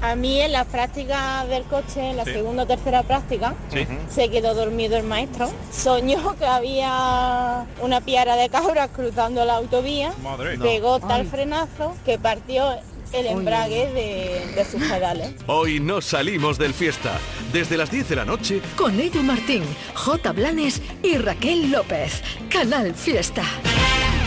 A 0.01 0.15
mí 0.15 0.39
en 0.41 0.51
la 0.53 0.63
práctica 0.65 1.45
del 1.49 1.63
coche, 1.63 2.09
en 2.11 2.15
la 2.17 2.23
Sí. 2.25 2.31
segunda 2.31 2.63
o 2.63 2.67
tercera 2.67 3.03
práctica, 3.03 3.53
Sí. 3.71 3.85
se 4.09 4.29
quedó 4.29 4.53
dormido 4.55 4.95
el 4.97 5.03
maestro. 5.03 5.49
Soñó 5.73 6.35
que 6.37 6.45
había 6.45 7.65
una 7.81 7.99
piara 8.01 8.35
de 8.37 8.47
cabras 8.49 8.89
cruzando 8.95 9.43
la 9.45 9.55
autovía, 9.55 10.13
Madre. 10.23 10.57
pegó 10.57 10.99
No. 10.99 11.07
tal 11.07 11.21
Ay. 11.21 11.27
frenazo 11.27 11.93
que 12.05 12.17
partió 12.17 12.75
el 13.13 13.27
embrague 13.27 13.91
de, 13.91 14.53
de 14.55 14.65
sus 14.65 14.81
pedales. 14.81 15.33
Hoy 15.47 15.79
no 15.79 16.01
salimos 16.01 16.57
del 16.57 16.73
fiesta. 16.73 17.19
Desde 17.51 17.77
las 17.77 17.91
10 17.91 18.09
de 18.09 18.15
la 18.15 18.25
noche, 18.25 18.61
Con 18.75 18.99
Edu 18.99 19.23
Martín, 19.23 19.63
J. 19.95 20.31
Blanes 20.31 20.81
y 21.03 21.17
Raquel 21.17 21.71
López. 21.71 22.21
Canal 22.49 22.93
Fiesta. 22.93 23.43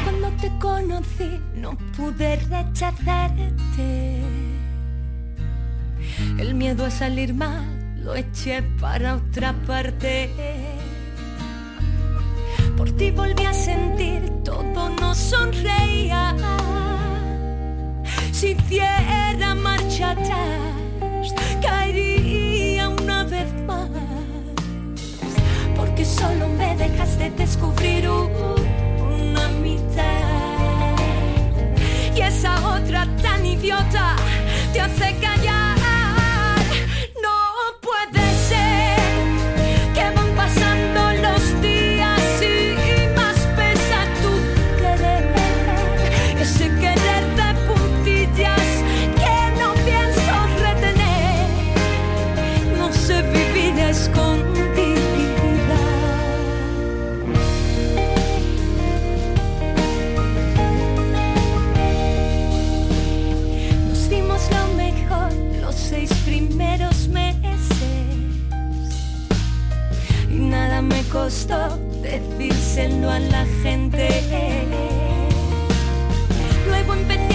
Cuando 0.04 0.30
te 0.40 0.50
conocí 0.58 1.40
no 1.54 1.76
pude 1.96 2.36
rechazarte. 2.36 4.20
El 6.38 6.54
miedo 6.54 6.84
a 6.84 6.90
salir 6.90 7.34
mal 7.34 7.82
lo 8.02 8.14
eché 8.14 8.62
para 8.80 9.16
otra 9.16 9.54
parte. 9.66 10.30
Por 12.76 12.90
ti 12.92 13.10
volví 13.10 13.44
a 13.44 13.54
sentir 13.54 14.28
todo 14.44 14.90
no 14.90 15.14
sonreía. 15.14 16.34
Si 18.42 18.56
hiciera 18.58 19.54
marcha 19.54 20.10
atrás, 20.10 21.32
caería 21.62 22.88
una 22.88 23.22
vez 23.22 23.46
más. 23.68 23.88
Porque 25.76 26.04
solo 26.04 26.48
me 26.48 26.76
dejaste 26.76 27.30
descubrir 27.38 28.08
una 28.08 29.46
mitad. 29.62 30.96
Y 32.16 32.20
esa 32.20 32.56
otra 32.66 33.06
tan 33.22 33.46
idiota 33.46 34.16
te 34.72 34.80
hace 34.80 35.14
callar. 35.20 35.71
Costó 71.12 71.78
decírselo 72.00 73.10
a 73.10 73.18
la 73.18 73.44
gente. 73.62 74.08
Luego 76.66 76.94
empecé 76.94 77.31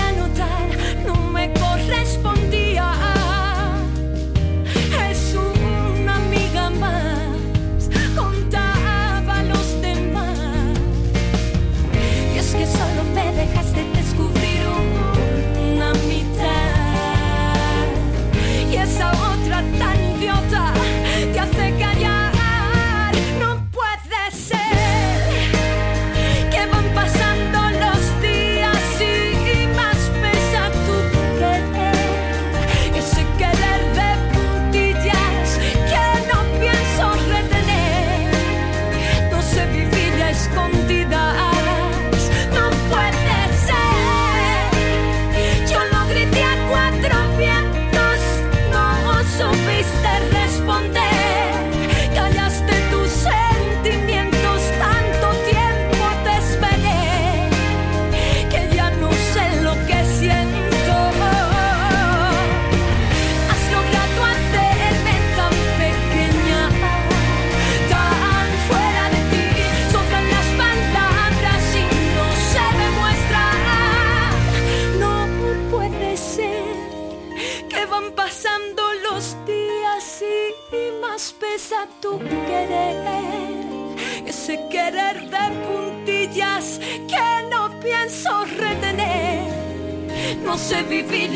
No 90.57 90.63
sé 90.63 90.81
vivir 90.81 91.27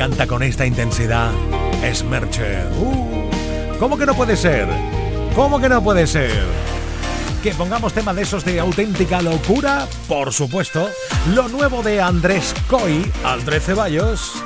canta 0.00 0.26
con 0.26 0.42
esta 0.42 0.64
intensidad 0.64 1.30
es 1.84 2.02
Merche. 2.02 2.64
Uh, 2.78 3.28
¿Cómo 3.78 3.98
que 3.98 4.06
no 4.06 4.14
puede 4.14 4.34
ser? 4.34 4.66
¿Cómo 5.34 5.60
que 5.60 5.68
no 5.68 5.84
puede 5.84 6.06
ser? 6.06 6.30
Que 7.42 7.52
pongamos 7.52 7.92
tema 7.92 8.14
de 8.14 8.22
esos 8.22 8.42
de 8.42 8.60
auténtica 8.60 9.20
locura, 9.20 9.86
por 10.08 10.32
supuesto. 10.32 10.88
Lo 11.34 11.48
nuevo 11.48 11.82
de 11.82 12.00
Andrés 12.00 12.54
Coy, 12.66 13.12
Andrés 13.22 13.62
Ceballos, 13.62 14.42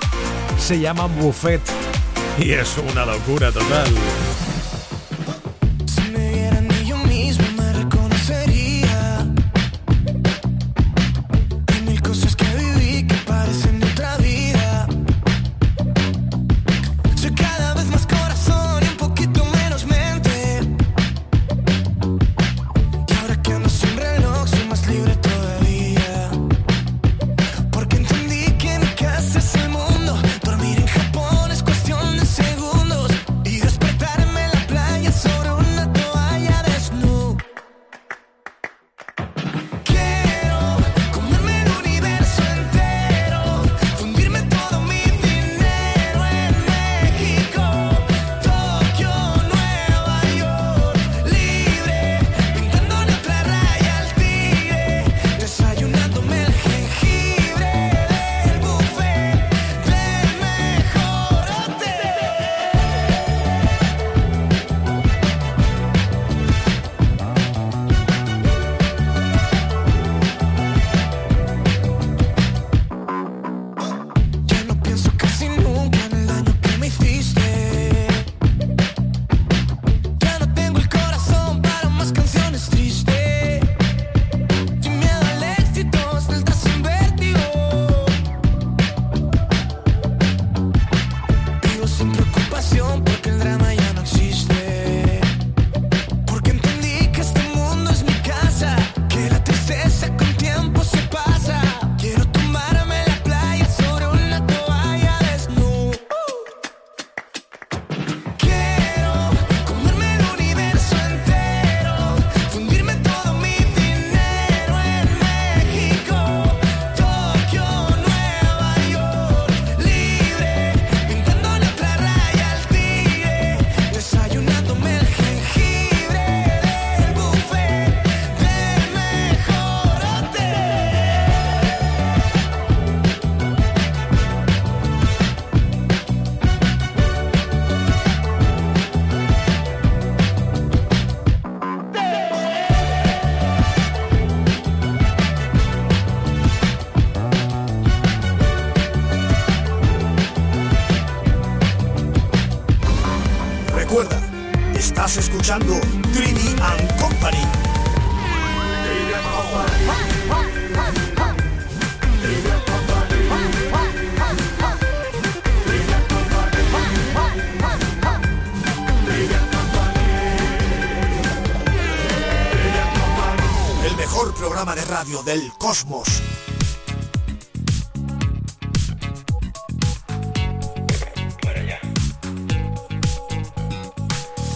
se 0.59 0.80
llama 0.80 1.07
Buffet 1.07 1.62
y 2.36 2.50
es 2.50 2.76
una 2.90 3.07
locura 3.07 3.52
total. 3.52 3.86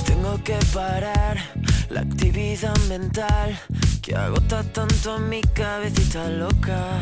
Tengo 0.07 0.45
que 0.45 0.57
parar 0.73 1.39
la 1.91 2.03
actividad 2.03 2.77
mental 2.89 3.59
que 4.01 4.15
agota 4.15 4.63
tanto 4.63 5.15
a 5.15 5.19
mi 5.19 5.41
cabecita 5.41 6.29
loca. 6.29 7.01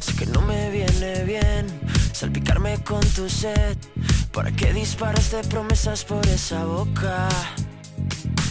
Sé 0.00 0.14
que 0.14 0.26
no 0.26 0.40
me 0.40 0.70
viene 0.70 1.24
bien 1.24 1.66
salpicarme 2.14 2.82
con 2.84 3.00
tu 3.14 3.28
sed. 3.28 3.76
¿Para 4.32 4.50
qué 4.52 4.72
disparas 4.72 5.30
de 5.30 5.42
promesas 5.44 6.04
por 6.04 6.26
esa 6.26 6.64
boca? 6.64 7.28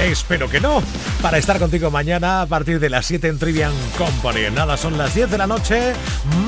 Espero 0.00 0.48
que 0.48 0.60
no. 0.60 0.82
Para 1.22 1.38
estar 1.38 1.58
contigo 1.58 1.90
mañana 1.90 2.42
a 2.42 2.46
partir 2.46 2.78
de 2.78 2.90
las 2.90 3.06
7 3.06 3.28
en 3.28 3.38
Trivian 3.38 3.72
Company. 3.96 4.50
Nada, 4.52 4.76
son 4.76 4.98
las 4.98 5.14
10 5.14 5.30
de 5.30 5.38
la 5.38 5.46
noche 5.46 5.94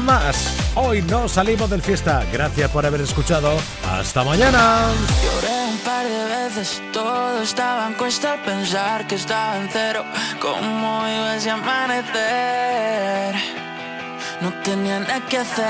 más. 0.04 0.54
Hoy 0.74 1.02
no 1.02 1.28
salimos 1.28 1.70
del 1.70 1.82
fiesta. 1.82 2.24
Gracias 2.32 2.70
por 2.70 2.84
haber 2.84 3.00
escuchado. 3.00 3.56
Hasta 3.90 4.24
mañana. 4.24 4.88
Lloré 5.24 5.64
un 5.70 5.78
par 5.78 6.06
de 6.06 6.24
veces, 6.24 6.82
todo 6.92 7.42
estaba 7.42 7.88
en 7.88 7.94
cuesta 7.94 8.36
pensar 8.44 9.06
que 9.06 9.14
estaba 9.14 9.56
en 9.56 9.68
cero. 9.72 10.04
¿Cómo 10.40 11.08
iba 11.08 11.36
ese 11.36 11.50
amanecer? 11.50 13.34
No 14.40 14.52
tenía 14.62 15.00
nada 15.00 15.20
que 15.26 15.38
hacer. 15.38 15.64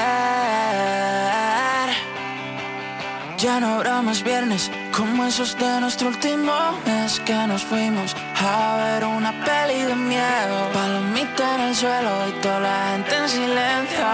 Ya 3.39 3.61
no 3.61 3.75
habrá 3.75 4.03
más 4.03 4.25
viernes 4.25 4.69
como 4.91 5.25
esos 5.25 5.57
de 5.57 5.81
nuestro 5.81 6.09
último 6.09 6.53
mes 6.85 7.21
que 7.21 7.35
nos 7.47 7.63
fuimos 7.63 8.17
a 8.35 8.77
ver 8.83 9.05
una 9.05 9.31
peli 9.45 9.83
de 9.83 9.95
miedo. 9.95 10.57
Palomita 10.73 11.55
en 11.55 11.61
el 11.69 11.77
suelo 11.77 12.29
y 12.29 12.33
toda 12.43 12.59
la 12.59 12.91
gente 12.91 13.17
en 13.17 13.29
silencio. 13.29 14.09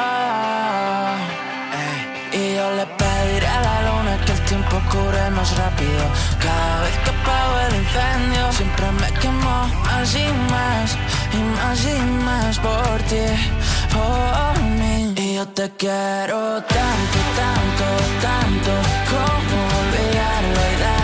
Y 2.33 2.55
yo 2.57 2.71
le 2.77 2.85
pediré 3.01 3.47
a 3.47 3.61
la 3.63 3.77
luna 3.89 4.25
que 4.27 4.33
el 4.33 4.41
tiempo 4.45 4.77
cure 4.91 5.31
más 5.31 5.57
rápido. 5.57 6.05
Cada 6.39 6.83
vez 6.83 6.97
que 7.05 7.11
apago 7.17 7.55
el 7.67 7.75
incendio, 7.77 8.53
siempre 8.53 8.93
me 9.01 9.21
quemo 9.21 9.57
más 9.85 10.15
y 10.15 10.29
más, 10.53 10.99
y 11.33 11.41
más 11.57 11.79
y 11.83 11.99
más 12.27 12.59
por 12.59 12.99
ti, 13.09 13.25
por 13.91 14.63
mí. 14.79 14.94
Yo 15.35 15.45
te 15.49 15.69
quiero 15.77 16.63
tanto, 16.63 17.19
tanto, 17.41 17.87
tanto, 18.23 18.71
como 19.11 19.57
olvidarlo 19.81 20.61
y 20.71 20.77
darlo, 20.81 21.04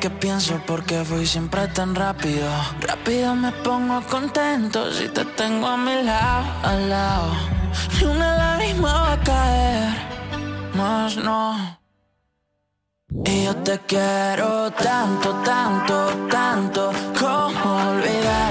que 0.00 0.08
pienso 0.08 0.58
porque 0.66 1.04
fui 1.04 1.26
siempre 1.26 1.68
tan 1.68 1.94
rápido. 1.94 2.48
Rápido 2.80 3.34
me 3.34 3.52
pongo 3.52 4.00
contento 4.08 4.90
si 4.90 5.08
te 5.08 5.26
tengo 5.40 5.66
a 5.66 5.76
mi 5.76 6.02
lado, 6.02 6.46
al 6.62 6.88
lado. 6.88 7.32
Ni 7.98 8.06
una 8.06 8.36
lágrima 8.36 8.92
va 8.92 9.12
a 9.12 9.20
caer, 9.20 9.92
más 10.74 11.16
no. 11.16 11.78
Y 13.26 13.44
yo 13.44 13.54
te 13.56 13.78
quiero 13.80 14.70
tanto, 14.70 15.34
tanto, 15.44 15.96
tanto, 16.30 16.92
como 17.18 17.90
olvidar 17.90 18.49